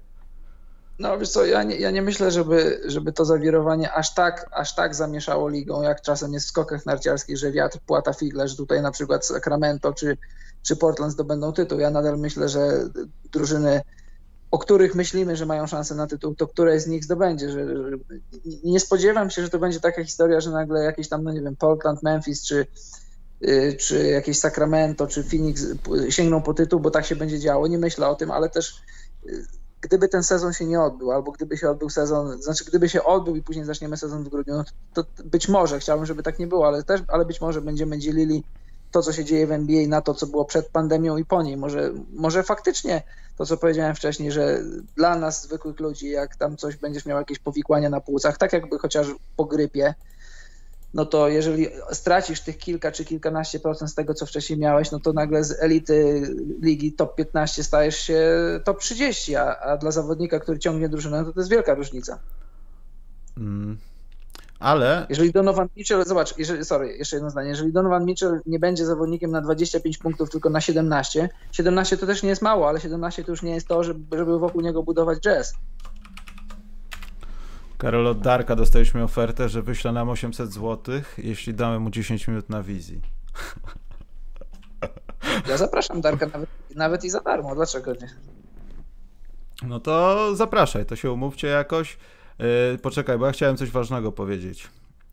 [0.99, 4.75] No wiesz co, ja nie, ja nie myślę, żeby, żeby to zawirowanie aż tak, aż
[4.75, 8.81] tak zamieszało ligą, jak czasem jest w skokach narciarskich, że wiatr płata figle, że tutaj
[8.81, 10.17] na przykład Sacramento czy,
[10.63, 11.79] czy Portland zdobędą tytuł.
[11.79, 12.89] Ja nadal myślę, że
[13.31, 13.81] drużyny,
[14.51, 17.49] o których myślimy, że mają szansę na tytuł, to któreś z nich zdobędzie.
[17.49, 17.97] Że, że,
[18.63, 21.55] nie spodziewam się, że to będzie taka historia, że nagle jakieś tam, no nie wiem,
[21.55, 22.65] Portland, Memphis czy,
[23.47, 25.65] y, czy jakieś Sacramento, czy Phoenix
[26.09, 27.67] sięgną po tytuł, bo tak się będzie działo.
[27.67, 28.81] Nie myślę o tym, ale też
[29.25, 29.45] y,
[29.81, 33.35] gdyby ten sezon się nie odbył, albo gdyby się odbył sezon, znaczy gdyby się odbył
[33.35, 36.67] i później zaczniemy sezon w grudniu, to, to być może, chciałbym, żeby tak nie było,
[36.67, 38.43] ale też, ale być może będziemy dzielili
[38.91, 41.57] to, co się dzieje w NBA na to, co było przed pandemią i po niej.
[41.57, 43.03] Może, może faktycznie
[43.37, 44.63] to, co powiedziałem wcześniej, że
[44.95, 48.79] dla nas, zwykłych ludzi, jak tam coś będziesz miał jakieś powikłania na płucach, tak jakby
[48.79, 49.93] chociaż po grypie,
[50.93, 54.99] no to jeżeli stracisz tych kilka czy kilkanaście procent z tego, co wcześniej miałeś, no
[54.99, 56.21] to nagle z elity
[56.61, 58.21] ligi top 15 stajesz się
[58.63, 62.19] top 30, a, a dla zawodnika, który ciągnie drużynę, to to jest wielka różnica.
[63.37, 63.77] Mm.
[64.59, 65.05] Ale.
[65.09, 67.49] Jeżeli Donovan Mitchell, zobacz, jeżeli, sorry, jeszcze jedno zdanie.
[67.49, 72.23] Jeżeli Donovan Mitchell nie będzie zawodnikiem na 25 punktów, tylko na 17, 17 to też
[72.23, 75.19] nie jest mało, ale 17 to już nie jest to, żeby, żeby wokół niego budować
[75.19, 75.53] jazz.
[77.77, 82.49] Karol, od Darka dostaliśmy ofertę, że wyśle nam 800 zł, jeśli damy mu 10 minut
[82.49, 83.01] na wizji.
[85.49, 88.09] Ja zapraszam Darka nawet, nawet i za darmo, dlaczego nie?
[89.63, 91.97] No to zapraszaj, to się umówcie jakoś.
[92.39, 94.67] Yy, poczekaj, bo ja chciałem coś ważnego powiedzieć.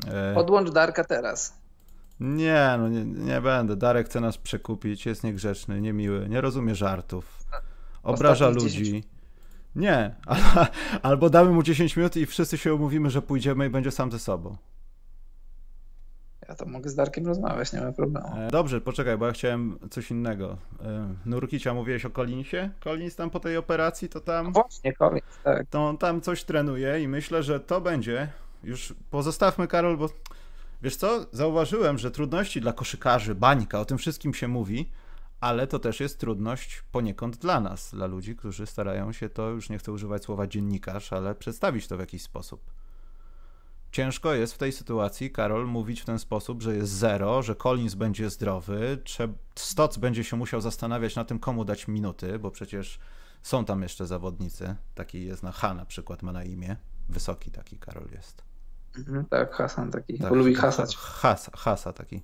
[0.05, 1.67] Yy, Podłącz Darka teraz.
[2.21, 3.77] Nie, no nie, nie będę.
[3.77, 7.39] Darek chce nas przekupić, jest niegrzeczny, niemiły, nie rozumie żartów.
[8.03, 8.85] Obraża ludzi.
[8.85, 9.07] 10.
[9.77, 10.15] Nie,
[11.03, 14.19] albo damy mu 10 minut i wszyscy się umówimy, że pójdziemy i będzie sam ze
[14.19, 14.57] sobą.
[16.49, 18.29] Ja to mogę z Darkiem rozmawiać, nie ma problemu.
[18.37, 20.57] E, dobrze, poczekaj, bo ja chciałem coś innego.
[20.85, 22.71] E, Nurkicia, mówiłeś o Collinsie?
[22.81, 24.47] Collins tam po tej operacji, to tam...
[24.47, 25.67] No właśnie, Collins, tak.
[25.71, 28.29] To on tam coś trenuje i myślę, że to będzie...
[28.65, 30.09] Już pozostawmy, Karol, bo
[30.83, 31.27] wiesz co?
[31.33, 34.91] Zauważyłem, że trudności dla koszykarzy, bańka, o tym wszystkim się mówi,
[35.41, 39.71] ale to też jest trudność poniekąd dla nas, dla ludzi, którzy starają się to, już
[39.71, 42.61] nie chcę używać słowa dziennikarz, ale przedstawić to w jakiś sposób.
[43.93, 47.95] Ciężko jest w tej sytuacji, Karol, mówić w ten sposób, że jest zero, że Collins
[47.95, 48.99] będzie zdrowy,
[49.55, 52.99] Stoc będzie się musiał zastanawiać na tym, komu dać minuty, bo przecież
[53.43, 54.77] są tam jeszcze zawodnicy.
[54.95, 56.77] Taki jest na H na przykład ma na imię.
[57.09, 58.43] Wysoki taki Karol jest.
[58.99, 60.19] Mhm, tak, Hasan taki.
[60.19, 60.97] Tak, lubi hasać.
[60.97, 62.23] Has, hasa taki.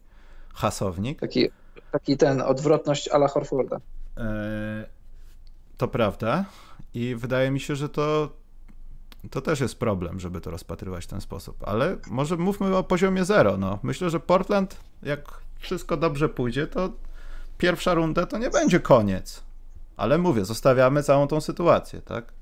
[0.55, 1.21] Hasownik.
[1.21, 1.51] Taki,
[1.93, 3.81] taki ten, odwrotność ala Horforda.
[4.17, 4.87] E,
[5.77, 6.45] to prawda.
[6.95, 8.33] I wydaje mi się, że to
[9.31, 11.57] to też jest problem, żeby to rozpatrywać w ten sposób.
[11.69, 13.57] Ale może mówmy o poziomie zero.
[13.57, 13.79] No.
[13.83, 15.21] Myślę, że Portland, jak
[15.59, 16.91] wszystko dobrze pójdzie, to
[17.59, 19.43] pierwsza runda to nie będzie koniec.
[19.97, 22.33] Ale mówię, zostawiamy całą tą sytuację, tak?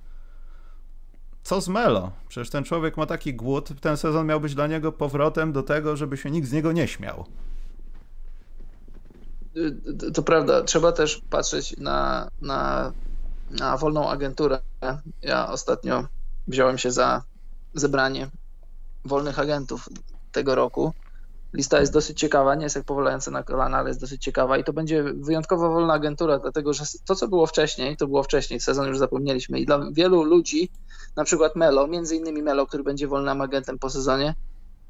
[1.43, 2.13] Co z Melo?
[2.29, 5.97] Przecież ten człowiek ma taki głód, ten sezon miał być dla niego powrotem do tego,
[5.97, 7.25] żeby się nikt z niego nie śmiał.
[10.15, 12.93] To prawda, trzeba też patrzeć na, na,
[13.51, 14.61] na wolną agenturę.
[15.23, 16.05] Ja ostatnio
[16.51, 17.23] wziąłem się za
[17.75, 18.31] zebranie
[19.05, 19.89] wolnych agentów
[20.33, 20.93] tego roku.
[21.53, 24.65] Lista jest dosyć ciekawa, nie jest jak powalająca na kolana, ale jest dosyć ciekawa i
[24.65, 28.89] to będzie wyjątkowo wolna agentura, dlatego że to, co było wcześniej, to było wcześniej, sezon
[28.89, 30.71] już zapomnieliśmy i dla wielu ludzi,
[31.17, 34.35] na przykład Melo, między innymi Melo, który będzie wolnym agentem po sezonie,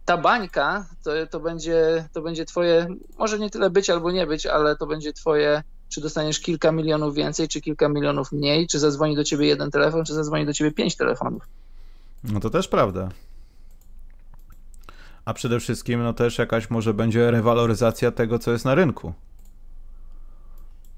[0.04, 2.86] ta bańka to, to, będzie, to będzie twoje,
[3.18, 7.14] może nie tyle być albo nie być, ale to będzie twoje czy dostaniesz kilka milionów
[7.14, 10.72] więcej, czy kilka milionów mniej, czy zadzwoni do ciebie jeden telefon, czy zadzwoni do ciebie
[10.72, 11.42] pięć telefonów.
[12.24, 13.08] No to też prawda.
[15.24, 19.12] A przede wszystkim, no też jakaś może będzie rewaloryzacja tego, co jest na rynku.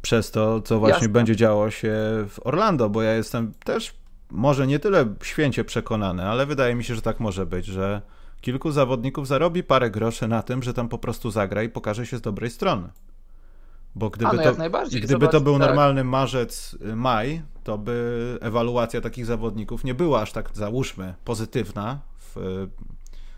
[0.02, 1.08] Przez to, co właśnie Jasne.
[1.08, 1.92] będzie działo się
[2.28, 3.94] w Orlando, bo ja jestem też
[4.30, 8.02] może nie tyle święcie przekonany, ale wydaje mi się, że tak może być, że
[8.40, 12.16] kilku zawodników zarobi parę groszy na tym, że tam po prostu zagra i pokaże się
[12.16, 12.88] z dobrej strony.
[13.94, 14.54] Bo gdyby, no to,
[14.90, 15.68] gdyby Zobacz, to był tak.
[15.68, 22.00] normalny marzec, y, maj, to by ewaluacja takich zawodników nie była aż tak, załóżmy, pozytywna
[22.18, 22.66] w,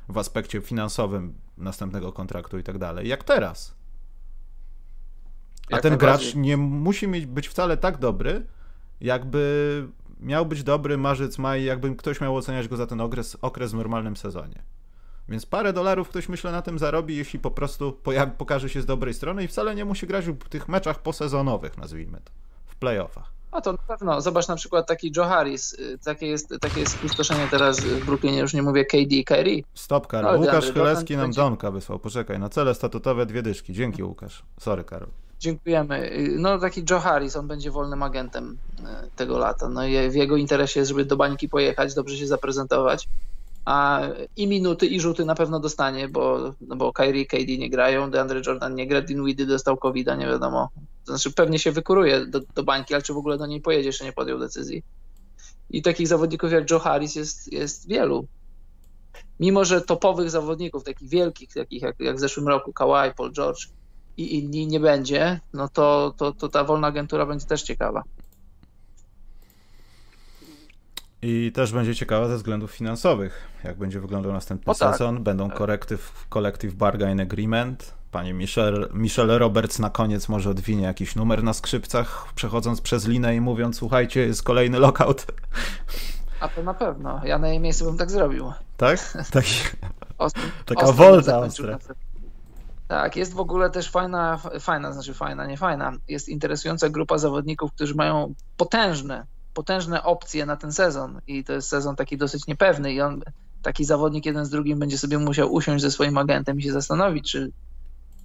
[0.09, 3.75] w aspekcie finansowym następnego kontraktu i tak dalej, jak teraz.
[5.71, 8.47] A jak ten gracz nie musi mieć, być wcale tak dobry,
[9.01, 9.89] jakby
[10.21, 13.75] miał być dobry marzec, maj, jakby ktoś miał oceniać go za ten okres, okres w
[13.75, 14.63] normalnym sezonie.
[15.29, 17.99] Więc parę dolarów ktoś myślę na tym zarobi, jeśli po prostu
[18.39, 22.20] pokaże się z dobrej strony i wcale nie musi grać w tych meczach posezonowych, nazwijmy
[22.25, 22.33] to,
[22.66, 23.35] w playoffach.
[23.55, 24.20] A to na pewno.
[24.20, 25.72] Zobacz na przykład taki Joe Harris.
[25.72, 29.62] Y, takie jest, takie jest spustoszenie teraz w Brooklynie, już nie mówię KD i Kyrie.
[29.75, 30.35] Stop, Karol.
[30.35, 31.41] No, Łukasz Chylecki nam będzie...
[31.41, 31.99] Donka wysłał.
[31.99, 33.72] Poczekaj, na cele statutowe dwie dyszki.
[33.72, 34.43] Dzięki, Łukasz.
[34.61, 35.09] Sorry, Karol.
[35.41, 36.12] Dziękujemy.
[36.12, 38.83] Y, no taki Joe Harris, on będzie wolnym agentem y,
[39.16, 39.68] tego lata.
[39.68, 43.09] No i w jego interesie jest, żeby do bańki pojechać, dobrze się zaprezentować
[43.65, 44.03] a
[44.37, 48.41] i minuty, i rzuty na pewno dostanie, bo, no bo Kyrie KD nie grają, DeAndre
[48.47, 50.69] Jordan nie gra, Dinwiddie dostał covid nie wiadomo.
[51.05, 53.87] To znaczy pewnie się wykuruje do, do bańki, ale czy w ogóle do niej pojedzie,
[53.87, 54.83] jeszcze nie podjął decyzji.
[55.71, 58.27] I takich zawodników jak Joe Harris jest, jest wielu.
[59.41, 63.69] Mimo, że topowych zawodników, takich wielkich, takich jak, jak w zeszłym roku Kawhi, Paul George
[64.17, 68.03] i inni nie będzie, no to, to, to ta wolna agentura będzie też ciekawa.
[71.27, 74.93] I też będzie ciekawa ze względów finansowych, jak będzie wyglądał następny o, tak.
[74.93, 75.22] sezon.
[75.22, 75.59] Będą tak.
[75.59, 77.95] korekty w Collective Bargain Agreement.
[78.11, 83.37] Pani Michelle, Michelle Roberts na koniec może odwinie jakiś numer na skrzypcach, przechodząc przez linę
[83.37, 85.27] i mówiąc, słuchajcie, jest kolejny lockout.
[86.41, 87.20] A to na pewno.
[87.25, 88.53] Ja na jej miejscu bym tak zrobił.
[88.77, 88.99] Tak?
[89.31, 89.55] Taki,
[90.64, 91.79] taka wolta ostra.
[92.89, 97.72] Tak, jest w ogóle też fajna, fajna, znaczy fajna, nie fajna, jest interesująca grupa zawodników,
[97.72, 102.93] którzy mają potężne potężne opcje na ten sezon i to jest sezon taki dosyć niepewny
[102.93, 103.23] i on
[103.65, 107.33] taki zawodnik jeden z drugim będzie sobie musiał usiąść ze swoim agentem i się zastanowić,
[107.33, 107.53] czy,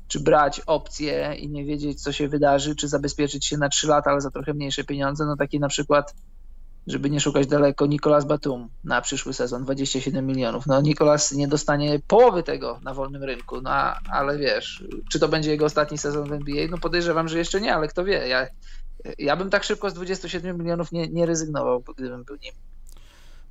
[0.07, 4.11] czy brać opcje i nie wiedzieć, co się wydarzy, czy zabezpieczyć się na 3 lata,
[4.11, 5.25] ale za trochę mniejsze pieniądze.
[5.25, 6.13] No taki na przykład,
[6.87, 10.67] żeby nie szukać daleko, Nicolas Batum na przyszły sezon, 27 milionów.
[10.67, 13.69] No Nicolas nie dostanie połowy tego na wolnym rynku, no
[14.11, 16.67] ale wiesz, czy to będzie jego ostatni sezon w NBA?
[16.71, 18.27] No podejrzewam, że jeszcze nie, ale kto wie.
[18.27, 18.47] Ja,
[19.17, 22.53] ja bym tak szybko z 27 milionów nie, nie rezygnował, gdybym był nim.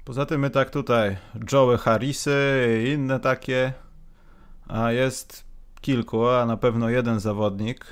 [0.05, 1.17] Poza tym my tak tutaj
[1.53, 2.31] Joe Harrisy
[2.85, 3.73] i inne takie,
[4.69, 5.45] a jest
[5.81, 7.87] kilku, a na pewno jeden zawodnik,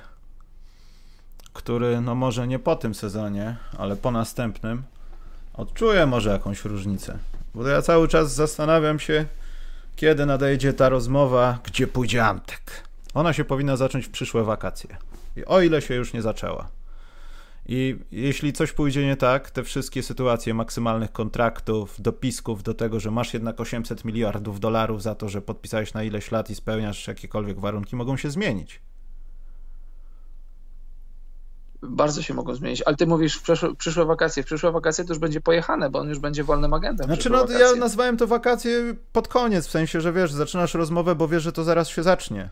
[1.53, 4.83] który no może nie po tym sezonie, ale po następnym
[5.55, 7.19] odczuje może jakąś różnicę.
[7.55, 9.27] Bo ja cały czas zastanawiam się,
[9.97, 12.83] kiedy nadejdzie ta rozmowa, gdzie pójdzie Antek.
[13.15, 14.97] Ona się powinna zacząć w przyszłe wakacje.
[15.37, 16.69] I o ile się już nie zaczęła.
[17.69, 23.11] I jeśli coś pójdzie nie tak, te wszystkie sytuacje maksymalnych kontraktów, dopisków do tego, że
[23.11, 27.61] masz jednak 800 miliardów dolarów za to, że podpisałeś na ileś lat i spełniasz jakiekolwiek
[27.61, 28.81] warunki, mogą się zmienić.
[31.83, 34.43] Bardzo się mogą zmienić, ale ty mówisz w przyszłe, przyszłe wakacje.
[34.43, 37.07] W przyszłe wakacje to już będzie pojechane, bo on już będzie wolnym agentem.
[37.07, 37.59] Znaczy, no wakacje.
[37.59, 41.53] ja nazwałem to wakacje pod koniec, w sensie, że wiesz, zaczynasz rozmowę, bo wiesz, że
[41.53, 42.51] to zaraz się zacznie.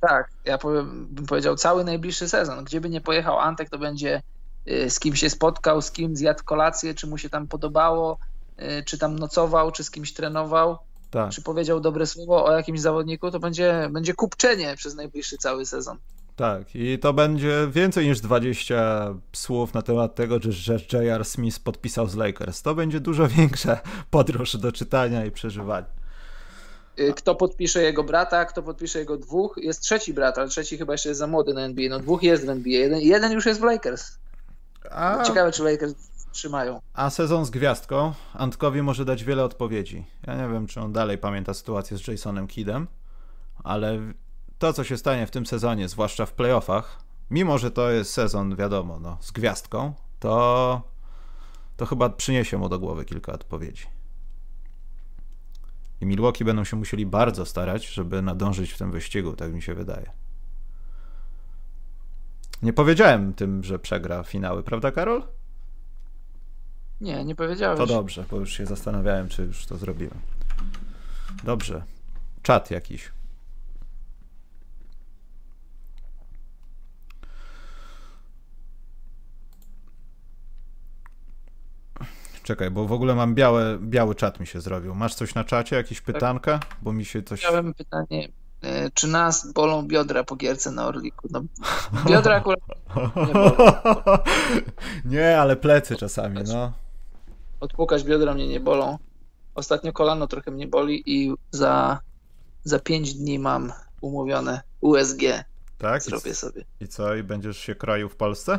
[0.00, 2.64] Tak, ja powiem, bym powiedział cały najbliższy sezon.
[2.64, 4.22] Gdzie by nie pojechał Antek, to będzie
[4.66, 8.18] z kim się spotkał, z kim zjadł kolację, czy mu się tam podobało,
[8.58, 10.78] y, czy tam nocował, czy z kimś trenował,
[11.10, 11.30] tak.
[11.30, 15.98] czy powiedział dobre słowo o jakimś zawodniku, to będzie, będzie kupczenie przez najbliższy cały sezon.
[16.36, 21.24] Tak, i to będzie więcej niż 20 słów na temat tego, że J.R.
[21.24, 22.62] Smith podpisał z Lakers.
[22.62, 23.80] To będzie dużo większa
[24.10, 25.86] podróż do czytania i przeżywania.
[26.98, 29.54] Y, kto podpisze jego brata, kto podpisze jego dwóch.
[29.56, 31.88] Jest trzeci brat, ale trzeci chyba jeszcze jest za młody na NBA.
[31.90, 34.18] No dwóch jest w NBA, jeden, jeden już jest w Lakers.
[34.90, 35.22] A...
[35.22, 35.94] Ciekawe, czy Lakers
[36.32, 36.80] trzymają.
[36.94, 40.06] A sezon z gwiazdką Antkowi może dać wiele odpowiedzi.
[40.26, 42.86] Ja nie wiem, czy on dalej pamięta sytuację z Jasonem Kiddem,
[43.64, 43.98] ale
[44.58, 48.56] to, co się stanie w tym sezonie, zwłaszcza w playoffach, mimo że to jest sezon,
[48.56, 50.82] wiadomo, no, z gwiazdką, to,
[51.76, 53.86] to chyba przyniesie mu do głowy kilka odpowiedzi.
[56.00, 59.74] I Milwaukee będą się musieli bardzo starać, żeby nadążyć w tym wyścigu, tak mi się
[59.74, 60.10] wydaje.
[62.62, 65.22] Nie powiedziałem tym, że przegra finały, prawda, Karol?
[67.00, 67.78] Nie, nie powiedziałeś.
[67.78, 70.20] To dobrze, bo już się zastanawiałem, czy już to zrobiłem.
[71.44, 71.82] Dobrze.
[72.42, 73.12] Czat jakiś.
[82.42, 84.94] Czekaj, bo w ogóle mam białe, biały czat mi się zrobił.
[84.94, 86.14] Masz coś na czacie, jakieś tak.
[86.14, 86.60] pytanka?
[86.82, 87.44] Bo mi się coś...
[87.44, 88.28] Miałem pytanie,
[88.94, 91.28] czy nas bolą biodra po gierce na Orliku?
[91.30, 91.42] No,
[92.08, 92.60] biodra akurat
[93.16, 93.54] nie bolą.
[95.04, 96.72] Nie, ale plecy czasami, no.
[97.60, 98.98] Odpukać biodra mnie nie bolą.
[99.54, 102.00] Ostatnio kolano trochę mnie boli i za,
[102.64, 105.20] za pięć dni mam umówione USG.
[105.78, 106.02] Tak?
[106.02, 106.64] Zrobię sobie.
[106.80, 108.58] I co, i będziesz się kroił w Polsce?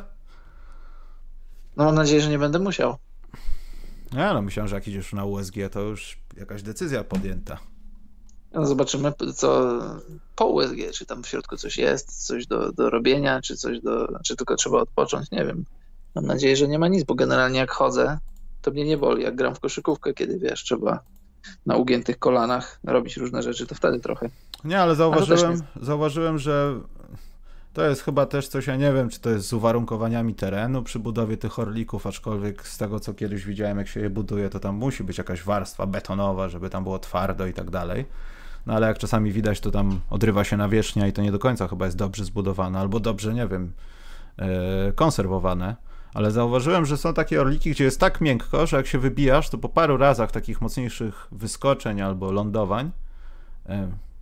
[1.77, 2.97] No mam nadzieję, że nie będę musiał.
[4.13, 7.57] Ja no myślałem, że jak idziesz na USG, to już jakaś decyzja podjęta.
[8.53, 9.79] No zobaczymy, co
[10.35, 14.07] po USG, czy tam w środku coś jest, coś do, do robienia, czy coś do,
[14.23, 15.65] czy tylko trzeba odpocząć, nie wiem.
[16.15, 18.19] Mam nadzieję, że nie ma nic, bo generalnie jak chodzę,
[18.61, 19.23] to mnie nie boli.
[19.23, 20.99] Jak gram w koszykówkę, kiedy wiesz, trzeba
[21.65, 24.29] na ugiętych kolanach robić różne rzeczy, to wtedy trochę.
[24.63, 26.79] Nie, ale zauważyłem, zauważyłem, że
[27.73, 30.99] to jest chyba też coś, ja nie wiem, czy to jest z uwarunkowaniami terenu przy
[30.99, 34.75] budowie tych orlików, aczkolwiek z tego, co kiedyś widziałem, jak się je buduje, to tam
[34.75, 38.05] musi być jakaś warstwa betonowa, żeby tam było twardo i tak dalej
[38.65, 41.67] no ale jak czasami widać, to tam odrywa się nawierzchnia i to nie do końca
[41.67, 43.73] chyba jest dobrze zbudowane, albo dobrze, nie wiem,
[44.37, 44.45] yy,
[44.95, 45.75] konserwowane.
[46.13, 49.57] Ale zauważyłem, że są takie orliki, gdzie jest tak miękko, że jak się wybijasz, to
[49.57, 52.91] po paru razach takich mocniejszych wyskoczeń albo lądowań
[53.69, 53.75] yy,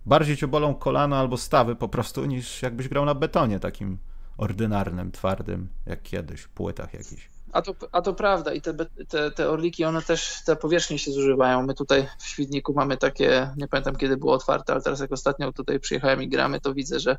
[0.06, 3.98] bardziej cię bolą kolana albo stawy po prostu, niż jakbyś grał na betonie takim
[4.38, 7.28] ordynarnym, twardym, jak kiedyś, płytach jakichś.
[7.52, 8.74] A to, a to prawda i te,
[9.08, 11.66] te, te orliki, one też, te powierzchnie się zużywają.
[11.66, 15.52] My tutaj w Świdniku mamy takie, nie pamiętam kiedy było otwarte, ale teraz jak ostatnio
[15.52, 17.16] tutaj przyjechałem i gramy, to widzę, że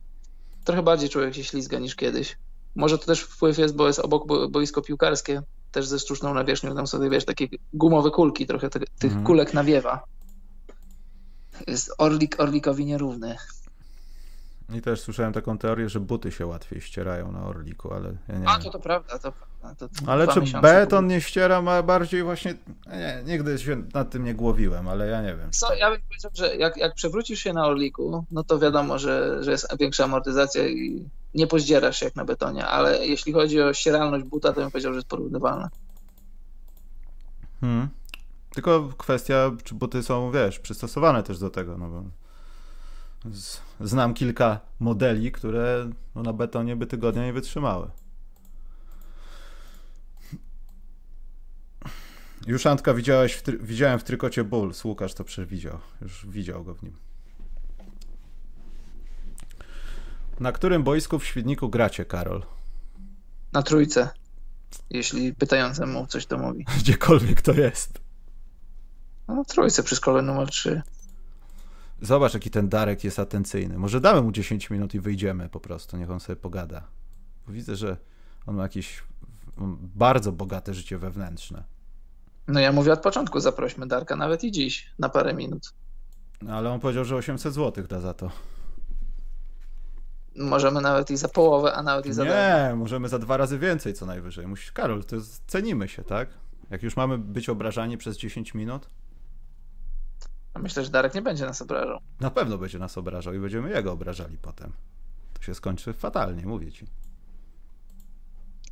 [0.64, 2.38] trochę bardziej człowiek się ślizga niż kiedyś.
[2.76, 6.88] Może to też wpływ jest, bo jest obok boisko piłkarskie, też ze sztuczną nawierzchnią, tam
[6.88, 9.26] sobie, wiesz, takie gumowe kulki, trochę te, tych mhm.
[9.26, 10.04] kulek nawiewa.
[11.68, 13.38] Jest orlik orlikowi nierówny.
[14.74, 18.50] I też słyszałem taką teorię, że buty się łatwiej ścierają na Orliku, ale ja nie
[18.50, 19.32] A, to to prawda, to,
[19.78, 22.54] to Ale czy beton nie ściera, ma bardziej właśnie,
[22.88, 25.52] nie, nigdy się nad tym nie głowiłem, ale ja nie wiem.
[25.52, 29.44] Co, ja bym powiedział, że jak, jak przewrócisz się na Orliku, no to wiadomo, że,
[29.44, 31.06] że jest większa amortyzacja i
[31.36, 34.94] nie pozdzierasz się jak na betonie, ale jeśli chodzi o ścieralność buta, to bym powiedział,
[34.94, 35.70] że jest porównywalna.
[37.62, 37.90] Hmm.
[38.54, 42.04] Tylko kwestia, czy buty są, wiesz, przystosowane też do tego, no bo
[43.80, 47.92] znam kilka modeli, które no, na betonie by tygodnia nie wytrzymały.
[52.48, 54.86] Już Antka widziałeś w, widziałem w trykocie Bulls.
[54.86, 55.80] Łukasz to przewidział.
[56.02, 56.98] Już widział go w nim.
[60.40, 62.44] Na którym boisku w Świdniku gracie, Karol?
[63.54, 64.10] Na trójce.
[64.90, 66.66] Jeśli pytającemu coś to mówi.
[66.80, 68.02] Gdziekolwiek to jest.
[69.28, 70.82] No, na trójce przy szkole numer 3.
[72.02, 73.78] Zobacz, jaki ten Darek jest atencyjny.
[73.78, 75.98] Może damy mu 10 minut i wyjdziemy po prostu.
[75.98, 76.88] Niech on sobie pogada.
[77.48, 77.98] Bo widzę, że
[78.46, 79.04] on ma jakieś
[79.96, 81.64] bardzo bogate życie wewnętrzne.
[82.48, 85.74] No ja mówię od początku, zaprośmy Darka, nawet i dziś, na parę minut.
[86.42, 88.32] No ale on powiedział, że 800 zł da za to.
[90.36, 92.76] Możemy nawet i za połowę, a nawet i za Nie, darmo.
[92.76, 94.48] możemy za dwa razy więcej co najwyżej.
[94.48, 96.30] Musisz, Karol, to jest, cenimy się, tak?
[96.70, 98.88] Jak już mamy być obrażani przez 10 minut,
[100.60, 102.00] Myślę, że Darek nie będzie nas obrażał.
[102.20, 104.72] na pewno będzie nas obrażał i będziemy jego obrażali potem.
[105.34, 106.86] To się skończy fatalnie, mówię ci.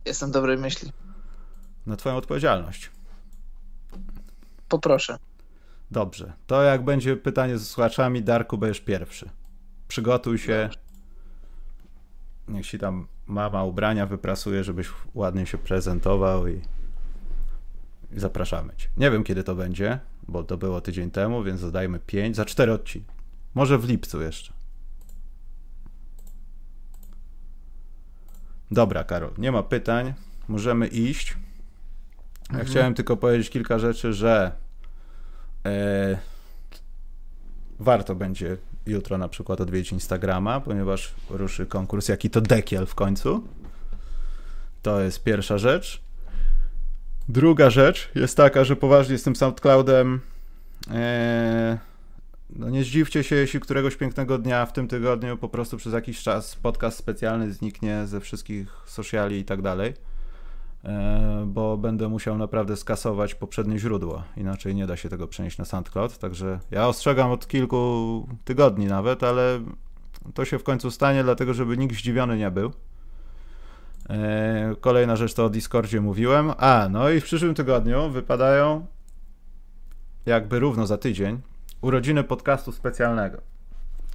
[0.05, 0.91] Jestem dobrej myśli.
[1.85, 2.91] Na twoją odpowiedzialność.
[4.69, 5.19] Poproszę.
[5.91, 6.33] Dobrze.
[6.47, 9.29] To jak będzie pytanie z słuchaczami, Darku, będziesz pierwszy.
[9.87, 10.63] Przygotuj się.
[10.63, 10.79] Dobrze.
[12.47, 16.61] Niech ci tam mama ubrania wyprasuje, żebyś ładnie się prezentował i,
[18.11, 18.89] i zapraszamy cię.
[18.97, 19.99] Nie wiem, kiedy to będzie,
[20.29, 23.11] bo to było tydzień temu, więc zadajmy 5 za 4 odcinki.
[23.55, 24.53] Może w lipcu jeszcze.
[28.71, 30.13] Dobra, Karol, nie ma pytań.
[30.47, 31.29] Możemy iść.
[32.49, 32.67] Ja Mhm.
[32.67, 34.51] chciałem tylko powiedzieć kilka rzeczy, że
[35.65, 36.17] e,
[37.79, 43.43] warto będzie jutro na przykład odwiedzić Instagrama, ponieważ ruszy konkurs Jaki to dekiel w końcu.
[44.81, 46.01] To jest pierwsza rzecz.
[47.29, 50.21] Druga rzecz jest taka, że poważnie z tym SoundCloudem
[50.91, 51.77] e,
[52.49, 56.21] no nie zdziwcie się, jeśli któregoś pięknego dnia w tym tygodniu po prostu przez jakiś
[56.21, 59.93] czas podcast specjalny zniknie ze wszystkich sociali i tak dalej,
[60.83, 65.65] e, bo będę musiał naprawdę skasować poprzednie źródło, inaczej nie da się tego przenieść na
[65.65, 69.59] SoundCloud, także ja ostrzegam od kilku tygodni nawet, ale
[70.33, 72.71] to się w końcu stanie, dlatego żeby nikt zdziwiony nie był.
[74.09, 76.51] E, Kolejna rzecz to o Discordzie mówiłem.
[76.57, 78.85] A, no i w przyszłym tygodniu wypadają
[80.25, 81.41] jakby równo za tydzień
[81.81, 83.41] urodziny podcastu specjalnego.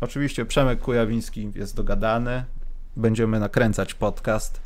[0.01, 2.45] Oczywiście Przemek Kujawiński jest dogadany.
[2.97, 4.61] Będziemy nakręcać podcast,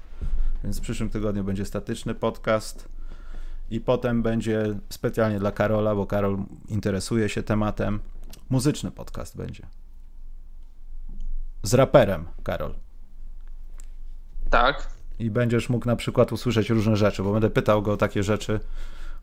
[0.65, 2.89] więc w przyszłym tygodniu będzie statyczny podcast
[3.71, 8.01] i potem będzie specjalnie dla Karola, bo Karol interesuje się tematem.
[8.51, 9.67] Muzyczny podcast będzie.
[11.63, 12.75] Z raperem, Karol.
[14.51, 14.98] Tak.
[15.19, 18.61] I będziesz mógł na przykład usłyszeć różne rzeczy, bo będę pytał go o takie rzeczy,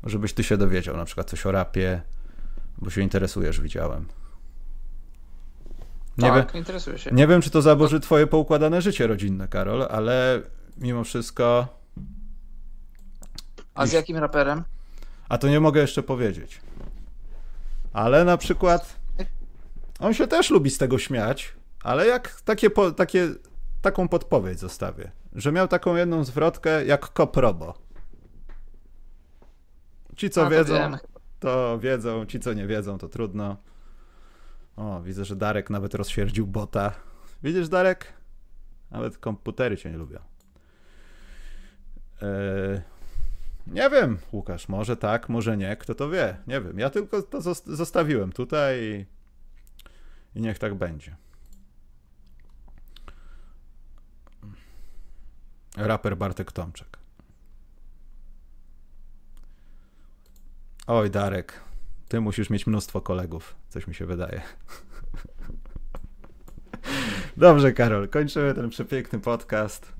[0.03, 2.01] żebyś ty się dowiedział, na przykład coś o rapie,
[2.77, 4.05] bo się interesujesz, widziałem.
[6.17, 7.11] Nie, tak, wiem, interesuję się.
[7.11, 10.41] nie wiem, czy to zaburzy twoje poukładane życie rodzinne, Karol, ale
[10.77, 11.67] mimo wszystko...
[13.73, 14.63] A z jakim raperem?
[15.29, 16.61] A to nie mogę jeszcze powiedzieć.
[17.93, 18.95] Ale na przykład
[19.99, 21.53] on się też lubi z tego śmiać,
[21.83, 23.29] ale jak takie, takie
[23.81, 27.73] taką podpowiedź zostawię, że miał taką jedną zwrotkę jak Koprobo.
[30.15, 30.97] Ci co A, to wiedzą, wiem.
[31.39, 33.57] to wiedzą, ci co nie wiedzą, to trudno.
[34.75, 36.91] O, widzę, że Darek nawet rozsierdził bota.
[37.43, 38.13] Widzisz, Darek?
[38.91, 40.19] Nawet komputery cię nie lubią.
[42.21, 42.81] Eee,
[43.67, 46.79] nie wiem, Łukasz, może tak, może nie, kto to wie, nie wiem.
[46.79, 49.05] Ja tylko to zos- zostawiłem tutaj i,
[50.39, 51.15] i niech tak będzie.
[55.77, 56.97] Raper Bartek Tomczek.
[60.87, 61.61] Oj, Darek,
[62.07, 64.41] ty musisz mieć mnóstwo kolegów, coś mi się wydaje.
[67.37, 69.91] Dobrze, Karol, kończymy ten przepiękny podcast.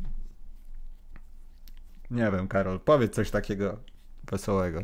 [2.12, 3.78] Nie wiem, Karol, powiedz coś takiego
[4.32, 4.82] wesołego.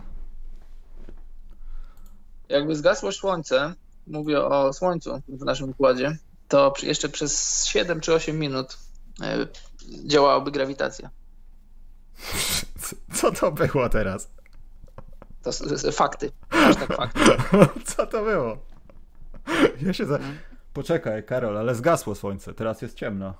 [2.49, 3.73] Jakby zgasło słońce,
[4.07, 8.77] mówię o słońcu w naszym układzie, to jeszcze przez 7 czy 8 minut
[9.21, 9.47] e,
[10.05, 11.09] działałaby grawitacja.
[13.13, 14.31] Co, to było teraz?
[15.43, 15.51] To
[15.91, 16.31] fakty.
[16.49, 17.19] Tak fakty.
[17.95, 18.57] Co to było?
[19.81, 20.19] Ja się za...
[20.73, 23.33] Poczekaj, Karol, ale zgasło słońce, teraz jest ciemno.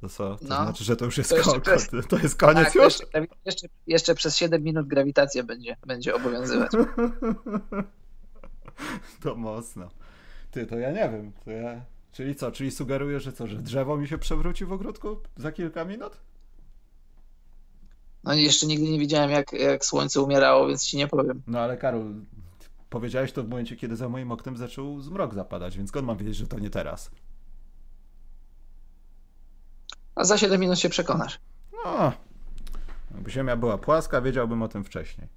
[0.00, 0.36] To co?
[0.36, 0.64] To No.
[0.64, 2.84] znaczy, że to już jest, To jeszcze ko- przez- to jest koniec Tak, już?
[2.84, 3.06] jeszcze,
[3.44, 6.70] jeszcze, jeszcze przez 7 minut grawitacja będzie, będzie obowiązywać.
[9.22, 9.88] To mocno.
[10.50, 11.32] Ty, to ja nie wiem.
[11.44, 11.80] To ja...
[12.12, 12.52] Czyli co?
[12.52, 13.46] Czyli sugeruję, że co?
[13.46, 16.16] Że drzewo mi się przewróci w ogródku za kilka minut?
[18.24, 21.42] No jeszcze nigdy nie widziałem, jak, jak słońce umierało, więc ci nie powiem.
[21.46, 22.14] No ale Karol,
[22.90, 26.36] powiedziałeś to w momencie, kiedy za moim oknem zaczął zmrok zapadać, więc skąd mam wiedzieć,
[26.36, 27.10] że to nie teraz?
[30.14, 31.40] A za 7 minut się przekonasz.
[31.84, 32.12] No,
[33.14, 35.28] jakby ziemia była płaska, wiedziałbym o tym wcześniej.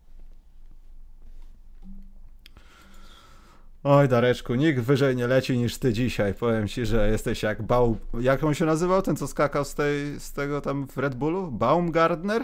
[3.84, 6.34] Oj, Dareczku, nikt wyżej nie leci niż ty dzisiaj.
[6.34, 7.98] Powiem ci, że jesteś jak Baum...
[8.22, 11.52] Jak on się nazywał, ten co skakał z, tej, z tego tam w Red Bullu?
[11.52, 12.44] Baumgartner?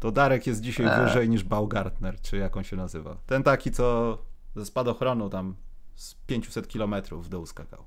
[0.00, 1.04] To Darek jest dzisiaj Eee.
[1.04, 3.16] wyżej niż Baumgartner, czy jak on się nazywa.
[3.26, 4.18] Ten taki, co
[4.56, 5.54] ze spadochronu tam
[5.94, 7.84] z 500 kilometrów w dół skakał.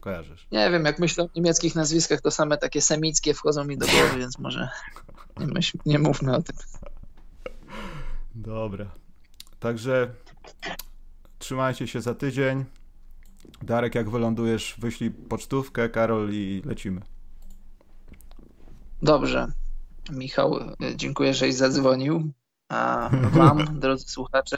[0.00, 0.46] Kojarzysz?
[0.52, 4.18] Nie wiem, jak myślę o niemieckich nazwiskach, to same takie semickie wchodzą mi do głowy,
[4.18, 4.68] więc może
[5.38, 6.56] nie, myśl, nie mówmy o tym.
[8.34, 8.86] Dobra.
[9.60, 10.10] Także
[11.38, 12.64] trzymajcie się za tydzień.
[13.62, 17.00] Darek, jak wylądujesz, wyślij pocztówkę, Karol i lecimy.
[19.02, 19.46] Dobrze.
[20.10, 20.58] Michał,
[20.96, 22.32] dziękuję, żeś zadzwonił.
[22.68, 24.56] A wam, drodzy słuchacze,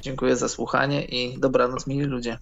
[0.00, 2.38] dziękuję za słuchanie i dobranoc, mili ludzie.